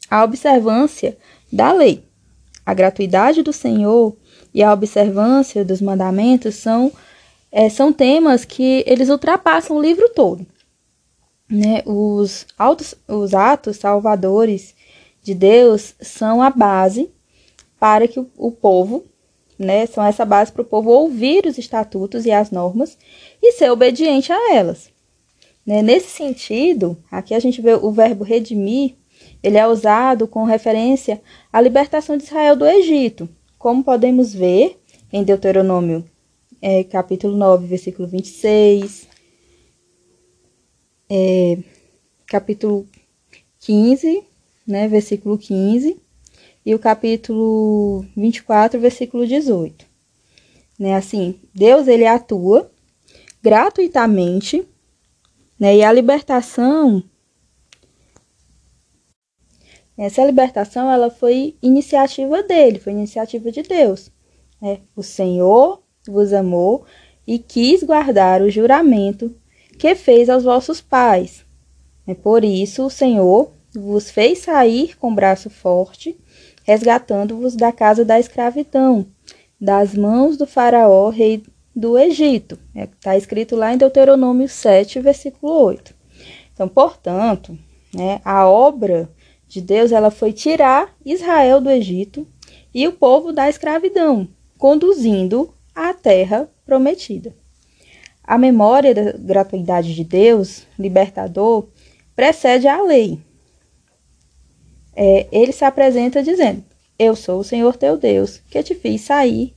à 0.10 0.24
observância 0.24 1.18
da 1.52 1.72
lei. 1.72 2.04
A 2.66 2.74
gratuidade 2.74 3.42
do 3.42 3.54
Senhor 3.54 4.16
e 4.54 4.62
a 4.62 4.74
observância 4.74 5.64
dos 5.64 5.82
mandamentos 5.82 6.56
são, 6.56 6.92
é, 7.52 7.70
são 7.70 7.94
temas 7.94 8.44
que 8.44 8.84
eles 8.86 9.10
ultrapassam 9.10 9.78
o 9.78 9.82
livro 9.82 10.10
todo. 10.10 10.46
Né? 11.50 11.84
Os, 11.86 12.46
autos, 12.58 12.96
os 13.08 13.34
atos 13.34 13.78
salvadores 13.78 14.74
de 15.22 15.34
Deus 15.34 15.94
são 16.02 16.42
a 16.42 16.50
base 16.50 17.10
para 17.80 18.08
que 18.08 18.20
o, 18.20 18.30
o 18.36 18.52
povo, 18.52 19.06
né, 19.58 19.86
são 19.86 20.04
essa 20.04 20.26
base 20.26 20.52
para 20.52 20.62
o 20.62 20.66
povo 20.66 20.90
ouvir 20.90 21.46
os 21.46 21.58
estatutos 21.58 22.26
e 22.26 22.32
as 22.32 22.52
normas 22.52 22.98
e 23.42 23.54
ser 23.54 23.72
obediente 23.72 24.32
a 24.32 24.54
elas. 24.54 24.90
Né? 25.66 25.82
Nesse 25.82 26.10
sentido, 26.10 26.98
aqui 27.12 27.34
a 27.34 27.40
gente 27.40 27.62
vê 27.62 27.74
o 27.74 27.92
verbo 27.92 28.24
redimir, 28.24 28.96
ele 29.42 29.58
é 29.58 29.68
usado 29.68 30.28
com 30.28 30.44
referência 30.44 31.22
à 31.52 31.62
libertação 31.62 32.18
de 32.18 32.24
Israel 32.24 32.56
do 32.56 32.66
Egito, 32.66 33.30
como 33.58 33.84
podemos 33.84 34.34
ver 34.34 34.80
em 35.12 35.24
Deuteronômio 35.24 36.04
é, 36.62 36.84
capítulo 36.84 37.38
9, 37.38 37.68
versículo 37.68 38.08
26, 38.08 39.08
é, 41.10 41.58
capítulo 42.26 42.88
15, 43.60 44.24
né, 44.66 44.88
versículo 44.88 45.38
15, 45.38 46.02
e 46.66 46.74
o 46.74 46.80
capítulo 46.80 48.06
24, 48.18 48.80
versículo 48.80 49.28
18. 49.28 49.86
Né? 50.80 50.96
Assim, 50.96 51.40
Deus 51.54 51.88
ele 51.88 52.06
atua 52.06 52.72
gratuitamente 53.42 54.68
Né? 55.60 55.78
E 55.78 55.84
a 55.84 55.92
libertação, 55.92 57.04
essa 59.98 60.26
libertação, 60.26 60.92
ela 60.92 61.10
foi 61.10 61.56
iniciativa 61.62 62.44
dele, 62.44 62.80
foi 62.80 62.92
iniciativa 62.94 63.52
de 63.52 63.62
Deus. 63.62 64.12
Né? 64.62 64.82
O 64.96 65.04
Senhor 65.04 65.82
vos 66.08 66.34
amou 66.34 66.86
e 67.26 67.40
quis 67.40 67.84
guardar 67.84 68.42
o 68.42 68.50
juramento 68.50 69.34
que 69.80 69.96
fez 69.96 70.30
aos 70.30 70.44
vossos 70.44 70.82
pais. 70.82 71.46
É 72.08 72.14
por 72.14 72.44
isso 72.44 72.86
o 72.86 72.90
Senhor 72.90 73.52
vos 73.74 74.10
fez 74.10 74.40
sair 74.40 74.96
com 74.98 75.14
braço 75.14 75.50
forte, 75.50 76.18
resgatando-vos 76.66 77.56
da 77.56 77.72
casa 77.72 78.04
da 78.04 78.20
escravidão, 78.20 79.06
das 79.62 79.96
mãos 79.96 80.36
do 80.36 80.46
faraó, 80.46 81.10
rei 81.10 81.44
do 81.76 81.98
Egito. 81.98 82.58
Está 82.76 83.14
é, 83.14 83.18
escrito 83.18 83.56
lá 83.56 83.74
em 83.74 83.78
Deuteronômio 83.78 84.50
7, 84.50 85.00
versículo 85.00 85.54
8. 85.64 85.94
Então, 86.54 86.68
portanto, 86.68 87.58
né, 87.94 88.20
a 88.26 88.48
obra 88.48 89.10
de 89.48 89.62
Deus 89.62 89.92
ela 89.92 90.10
foi 90.10 90.34
tirar 90.34 90.94
Israel 91.06 91.62
do 91.62 91.70
Egito 91.70 92.28
e 92.74 92.88
o 92.88 92.94
povo 92.94 93.32
da 93.32 93.48
escravidão, 93.48 94.28
conduzindo 94.58 95.54
à 95.74 95.94
terra 95.94 96.50
prometida. 96.66 97.34
A 98.24 98.38
memória 98.38 98.96
da 98.96 99.12
gratuidade 99.12 99.94
de 99.94 100.04
Deus, 100.04 100.66
libertador, 100.80 101.68
precede 102.16 102.68
a 102.68 102.82
lei. 102.82 103.20
É, 104.96 105.28
ele 105.32 105.52
se 105.52 105.66
apresenta 105.66 106.24
dizendo: 106.24 106.64
Eu 106.98 107.16
sou 107.16 107.40
o 107.40 107.44
Senhor 107.44 107.76
teu 107.76 107.98
Deus, 107.98 108.42
que 108.50 108.62
te 108.64 108.74
fiz 108.74 109.02
sair 109.02 109.54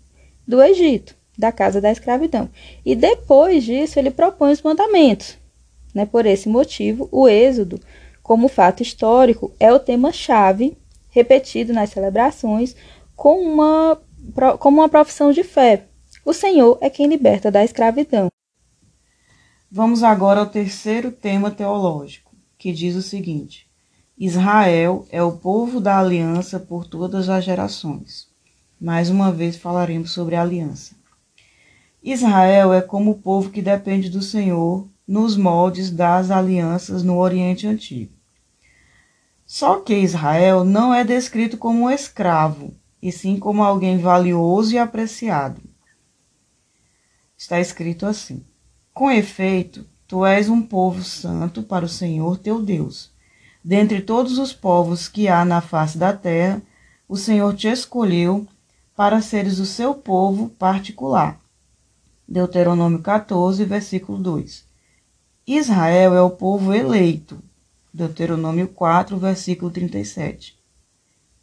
do 0.47 0.63
Egito 0.63 1.19
da 1.39 1.53
casa 1.53 1.81
da 1.81 1.93
escravidão. 1.93 2.51
E 2.85 2.97
depois 2.97 3.63
disso, 3.63 3.99
ele 3.99 4.11
propõe 4.11 4.51
os 4.51 4.61
mandamentos. 4.61 5.39
Né? 5.95 6.05
Por 6.05 6.27
esse 6.27 6.49
motivo, 6.49 7.09
o 7.13 7.29
Êxodo, 7.29 7.81
como 8.23 8.49
fato 8.49 8.83
histórico, 8.83 9.55
é 9.61 9.73
o 9.73 9.79
tema-chave 9.79 10.77
repetido 11.11 11.73
nas 11.73 11.91
celebrações 11.91 12.75
com 13.15 13.41
uma, 13.41 14.01
como 14.59 14.81
uma 14.81 14.89
profissão 14.89 15.31
de 15.31 15.45
fé. 15.45 15.85
O 16.25 16.33
Senhor 16.33 16.77
é 16.81 16.91
quem 16.91 17.07
liberta 17.07 17.51
da 17.51 17.65
escravidão. 17.65 18.29
Vamos 19.71 20.03
agora 20.03 20.41
ao 20.41 20.47
terceiro 20.47 21.13
tema 21.13 21.51
teológico, 21.51 22.33
que 22.59 22.73
diz 22.73 22.97
o 22.97 23.03
seguinte: 23.03 23.68
Israel 24.21 25.07
é 25.11 25.23
o 25.23 25.31
povo 25.31 25.81
da 25.81 25.97
aliança 25.97 26.59
por 26.59 26.85
todas 26.85 27.29
as 27.29 27.45
gerações. 27.45 28.27
Mais 28.81 29.11
uma 29.11 29.31
vez 29.31 29.57
falaremos 29.57 30.11
sobre 30.11 30.35
a 30.35 30.43
aliança. 30.43 30.97
Israel 32.03 32.73
é 32.73 32.81
como 32.81 33.13
o 33.13 33.19
povo 33.19 33.51
que 33.51 33.63
depende 33.63 34.11
do 34.11 34.21
Senhor 34.21 34.89
nos 35.07 35.37
moldes 35.37 35.89
das 35.89 36.33
alianças 36.33 37.05
no 37.05 37.17
Oriente 37.17 37.65
Antigo. 37.65 38.13
Só 39.47 39.79
que 39.79 39.95
Israel 39.95 40.65
não 40.65 40.93
é 40.93 41.05
descrito 41.05 41.57
como 41.57 41.85
um 41.85 41.91
escravo, 41.91 42.75
e 43.01 43.13
sim 43.13 43.39
como 43.39 43.63
alguém 43.63 43.99
valioso 43.99 44.75
e 44.75 44.79
apreciado. 44.79 45.63
Está 47.37 47.61
escrito 47.61 48.05
assim: 48.05 48.45
Com 48.93 49.13
efeito, 49.13 49.87
tu 50.09 50.27
és 50.27 50.49
um 50.49 50.61
povo 50.61 51.05
santo 51.05 51.63
para 51.63 51.85
o 51.85 51.89
Senhor 51.89 52.37
teu 52.37 52.61
Deus. 52.61 53.17
Dentre 53.69 54.01
todos 54.01 54.39
os 54.39 54.55
povos 54.55 55.09
que 55.09 55.29
há 55.29 55.45
na 55.45 55.61
face 55.61 55.99
da 55.99 56.15
terra, 56.15 56.63
o 57.07 57.19
Senhor 57.19 57.55
te 57.55 57.69
escolheu 57.69 58.47
para 58.97 59.21
seres 59.21 59.59
o 59.59 59.67
seu 59.67 59.93
povo 59.93 60.49
particular 60.49 61.39
Deuteronômio 62.27 63.01
14, 63.01 63.63
versículo 63.67 64.17
2. 64.17 64.65
Israel 65.47 66.15
é 66.15 66.23
o 66.23 66.31
povo 66.31 66.73
eleito. 66.73 67.43
Deuteronômio 67.93 68.69
4, 68.69 69.19
versículo 69.19 69.71
37. 69.71 70.59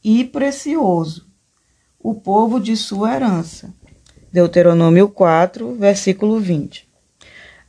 E 0.04 0.24
precioso, 0.24 1.28
o 2.00 2.16
povo 2.16 2.60
de 2.60 2.76
sua 2.76 3.14
herança. 3.14 3.72
Deuteronômio 4.34 5.10
4, 5.10 5.76
versículo 5.76 6.40
20. 6.40 6.90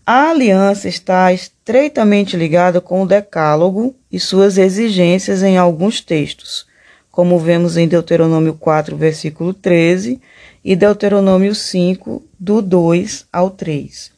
A 0.09 0.31
aliança 0.31 0.89
está 0.89 1.33
estreitamente 1.33 2.37
ligada 2.37 2.81
com 2.81 3.03
o 3.03 3.07
Decálogo 3.09 3.93
e 4.11 4.21
suas 4.21 4.57
exigências 4.57 5.43
em 5.43 5.59
alguns 5.59 6.01
textos, 6.01 6.65
como 7.11 7.41
vemos 7.41 7.77
em 7.77 7.89
Deuteronômio 7.89 8.55
4, 8.55 8.97
versículo 8.97 9.53
13 9.53 10.21
e 10.65 10.77
Deuteronômio 10.77 11.57
5, 11.57 12.23
do 12.39 12.63
2 12.63 13.27
ao 13.33 13.51
3. 13.51 14.13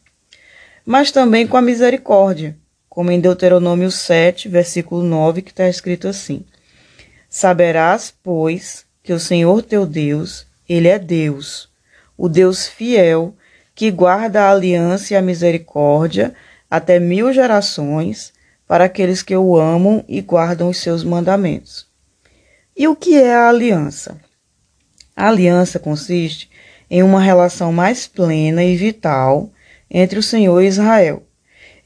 Mas 0.85 1.11
também 1.11 1.47
com 1.47 1.57
a 1.57 1.63
misericórdia, 1.63 2.55
como 2.91 3.11
em 3.11 3.19
Deuteronômio 3.19 3.91
7, 3.91 4.47
versículo 4.47 5.03
9, 5.03 5.41
que 5.41 5.53
está 5.53 5.71
escrito 5.71 6.07
assim: 6.07 6.45
Saberás, 7.31 8.13
pois, 8.23 8.85
que 9.03 9.15
o 9.15 9.19
Senhor 9.19 9.63
teu 9.63 9.87
Deus, 9.87 10.47
Ele 10.69 10.89
é 10.89 10.99
Deus, 10.99 11.71
o 12.15 12.29
Deus 12.29 12.67
fiel, 12.67 13.35
que 13.79 13.93
guarda 13.93 14.43
a 14.43 14.51
aliança 14.51 15.15
e 15.15 15.17
a 15.17 15.23
misericórdia 15.23 16.35
até 16.69 16.99
mil 16.99 17.33
gerações 17.33 18.33
para 18.67 18.87
aqueles 18.87 19.23
que 19.23 19.37
o 19.37 19.57
amam 19.57 20.05
e 20.09 20.21
guardam 20.21 20.69
os 20.69 20.79
seus 20.79 21.05
mandamentos. 21.05 21.87
E 22.77 22.89
o 22.89 22.97
que 22.97 23.15
é 23.15 23.33
a 23.33 23.49
aliança? 23.49 24.21
A 25.15 25.29
aliança 25.29 25.79
consiste 25.79 26.51
em 26.91 27.05
uma 27.05 27.21
relação 27.21 27.73
mais 27.73 28.09
plena 28.09 28.65
e 28.65 28.77
vital 28.77 29.49
entre 29.89 30.19
o 30.19 30.25
Senhor 30.25 30.61
e 30.61 30.67
Israel. 30.67 31.23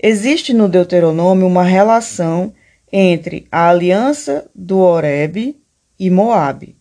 Existe 0.03 0.55
no 0.55 0.71
Deuteronômio 0.71 1.47
uma 1.47 1.63
relação 1.63 2.55
entre 2.91 3.47
a 3.53 3.69
aliança 3.69 4.49
do 4.55 4.79
Horebe 4.79 5.61
e 6.01 6.09
Moabe. 6.09 6.75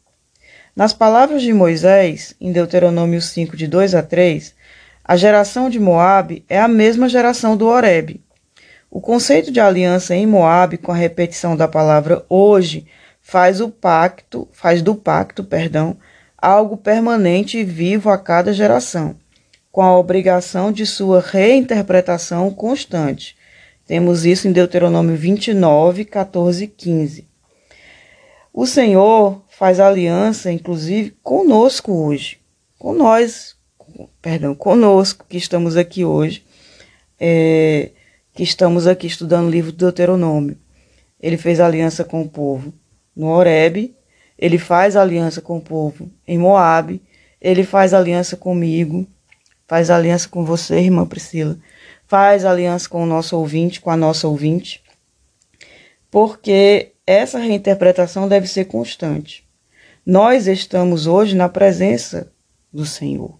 Nas 0.73 0.93
palavras 0.93 1.41
de 1.41 1.51
Moisés, 1.51 2.33
em 2.39 2.53
Deuteronômio 2.53 3.21
5, 3.21 3.57
de 3.57 3.67
2 3.67 3.93
a 3.93 4.01
3, 4.01 4.60
a 5.03 5.17
geração 5.17 5.69
de 5.69 5.79
Moabe 5.79 6.45
é 6.47 6.59
a 6.59 6.67
mesma 6.67 7.09
geração 7.09 7.57
do 7.57 7.67
Horebe. 7.67 8.23
O 8.89 9.01
conceito 9.01 9.51
de 9.51 9.59
aliança 9.59 10.13
em 10.15 10.27
Moabe, 10.27 10.77
com 10.77 10.91
a 10.91 10.95
repetição 10.95 11.55
da 11.55 11.67
palavra 11.67 12.25
hoje, 12.29 12.85
faz 13.21 13.61
o 13.61 13.69
pacto, 13.69 14.47
faz 14.51 14.81
do 14.81 14.93
pacto, 14.93 15.43
perdão, 15.43 15.97
algo 16.37 16.75
permanente 16.75 17.57
e 17.57 17.63
vivo 17.63 18.09
a 18.09 18.17
cada 18.17 18.51
geração, 18.51 19.15
com 19.71 19.81
a 19.81 19.97
obrigação 19.97 20.71
de 20.71 20.85
sua 20.85 21.21
reinterpretação 21.21 22.51
constante. 22.51 23.37
Temos 23.87 24.25
isso 24.25 24.47
em 24.47 24.51
Deuteronômio 24.51 25.15
29, 25.15 26.05
14 26.05 26.63
e 26.63 26.67
15. 26.67 27.27
O 28.53 28.65
Senhor 28.67 29.41
faz 29.47 29.79
aliança, 29.79 30.51
inclusive, 30.51 31.15
conosco 31.23 31.93
hoje, 31.93 32.39
com 32.77 32.93
nós, 32.93 33.55
perdão, 34.21 34.55
conosco 34.55 35.25
que 35.27 35.37
estamos 35.37 35.77
aqui 35.77 36.03
hoje, 36.05 36.45
é, 37.19 37.91
que 38.33 38.43
estamos 38.43 38.87
aqui 38.87 39.07
estudando 39.07 39.47
o 39.47 39.51
livro 39.51 39.71
do 39.71 39.77
Deuteronômio. 39.77 40.57
Ele 41.19 41.37
fez 41.37 41.59
aliança 41.59 42.03
com 42.03 42.21
o 42.21 42.29
povo 42.29 42.73
no 43.15 43.27
Horebe 43.27 43.95
ele 44.41 44.57
faz 44.57 44.95
aliança 44.95 45.39
com 45.39 45.57
o 45.57 45.61
povo 45.61 46.09
em 46.27 46.39
Moabe, 46.39 46.99
ele 47.39 47.63
faz 47.63 47.93
aliança 47.93 48.35
comigo, 48.35 49.07
faz 49.67 49.91
aliança 49.91 50.27
com 50.27 50.43
você, 50.43 50.79
irmã 50.79 51.05
Priscila, 51.05 51.57
faz 52.07 52.43
aliança 52.43 52.89
com 52.89 53.03
o 53.03 53.05
nosso 53.05 53.37
ouvinte, 53.37 53.79
com 53.79 53.91
a 53.91 53.95
nossa 53.95 54.27
ouvinte, 54.27 54.83
porque 56.09 56.93
essa 57.05 57.37
reinterpretação 57.37 58.27
deve 58.27 58.47
ser 58.47 58.65
constante. 58.65 59.47
Nós 60.03 60.47
estamos 60.47 61.05
hoje 61.05 61.35
na 61.35 61.47
presença 61.47 62.31
do 62.73 62.85
Senhor, 62.85 63.37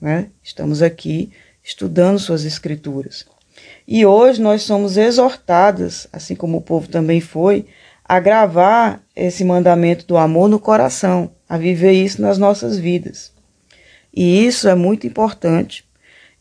né? 0.00 0.28
Estamos 0.42 0.82
aqui 0.82 1.30
estudando 1.62 2.18
suas 2.18 2.44
escrituras. 2.44 3.26
E 3.86 4.06
hoje 4.06 4.40
nós 4.40 4.62
somos 4.62 4.96
exortadas, 4.96 6.06
assim 6.12 6.34
como 6.34 6.58
o 6.58 6.62
povo 6.62 6.88
também 6.88 7.20
foi, 7.20 7.66
a 8.04 8.18
gravar 8.18 9.02
esse 9.14 9.44
mandamento 9.44 10.06
do 10.06 10.16
amor 10.16 10.48
no 10.48 10.58
coração, 10.58 11.30
a 11.48 11.58
viver 11.58 11.92
isso 11.92 12.20
nas 12.20 12.38
nossas 12.38 12.78
vidas. 12.78 13.32
E 14.12 14.46
isso 14.46 14.68
é 14.68 14.74
muito 14.74 15.06
importante. 15.06 15.84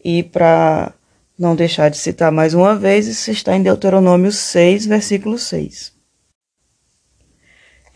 E 0.04 0.24
para 0.24 0.94
não 1.38 1.56
deixar 1.56 1.90
de 1.90 1.98
citar 1.98 2.32
mais 2.32 2.54
uma 2.54 2.76
vez, 2.76 3.08
isso 3.08 3.30
está 3.32 3.56
em 3.56 3.64
Deuteronômio 3.64 4.32
6, 4.32 4.86
versículo 4.86 5.38
6. 5.38 5.94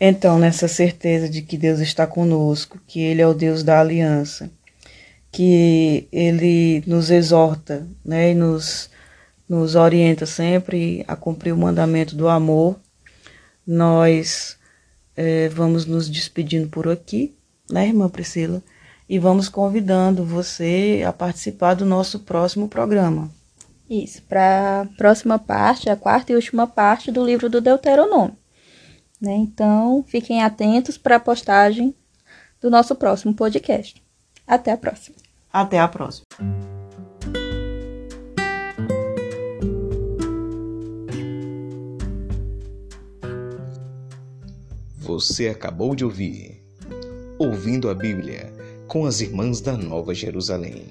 Então, 0.00 0.38
nessa 0.38 0.68
certeza 0.68 1.28
de 1.28 1.42
que 1.42 1.56
Deus 1.56 1.80
está 1.80 2.06
conosco, 2.06 2.80
que 2.86 3.00
Ele 3.00 3.22
é 3.22 3.26
o 3.26 3.34
Deus 3.34 3.62
da 3.62 3.80
aliança, 3.80 4.50
que 5.34 6.06
Ele 6.12 6.84
nos 6.86 7.10
exorta 7.10 7.84
né, 8.04 8.30
e 8.30 8.34
nos, 8.36 8.88
nos 9.48 9.74
orienta 9.74 10.26
sempre 10.26 11.04
a 11.08 11.16
cumprir 11.16 11.52
o 11.52 11.56
mandamento 11.56 12.14
do 12.14 12.28
amor, 12.28 12.78
nós 13.66 14.56
é, 15.16 15.48
vamos 15.48 15.86
nos 15.86 16.08
despedindo 16.08 16.68
por 16.68 16.88
aqui, 16.88 17.34
né, 17.68 17.88
irmã 17.88 18.08
Priscila? 18.08 18.62
E 19.08 19.18
vamos 19.18 19.48
convidando 19.48 20.24
você 20.24 21.02
a 21.04 21.12
participar 21.12 21.74
do 21.74 21.84
nosso 21.84 22.20
próximo 22.20 22.68
programa. 22.68 23.28
Isso, 23.90 24.22
para 24.22 24.82
a 24.82 24.86
próxima 24.96 25.36
parte, 25.36 25.90
a 25.90 25.96
quarta 25.96 26.30
e 26.30 26.36
última 26.36 26.66
parte 26.68 27.10
do 27.10 27.24
livro 27.24 27.50
do 27.50 27.60
Deuteronômio. 27.60 28.36
Né? 29.20 29.34
Então, 29.34 30.04
fiquem 30.06 30.44
atentos 30.44 30.96
para 30.96 31.16
a 31.16 31.20
postagem 31.20 31.92
do 32.60 32.70
nosso 32.70 32.94
próximo 32.94 33.34
podcast. 33.34 34.00
Até 34.46 34.70
a 34.70 34.76
próxima. 34.76 35.23
Até 35.54 35.78
a 35.78 35.86
próxima. 35.86 36.26
Você 44.98 45.46
acabou 45.46 45.94
de 45.94 46.04
ouvir 46.04 46.60
Ouvindo 47.38 47.88
a 47.88 47.94
Bíblia 47.94 48.52
com 48.88 49.06
as 49.06 49.20
Irmãs 49.20 49.60
da 49.60 49.76
Nova 49.76 50.12
Jerusalém. 50.12 50.86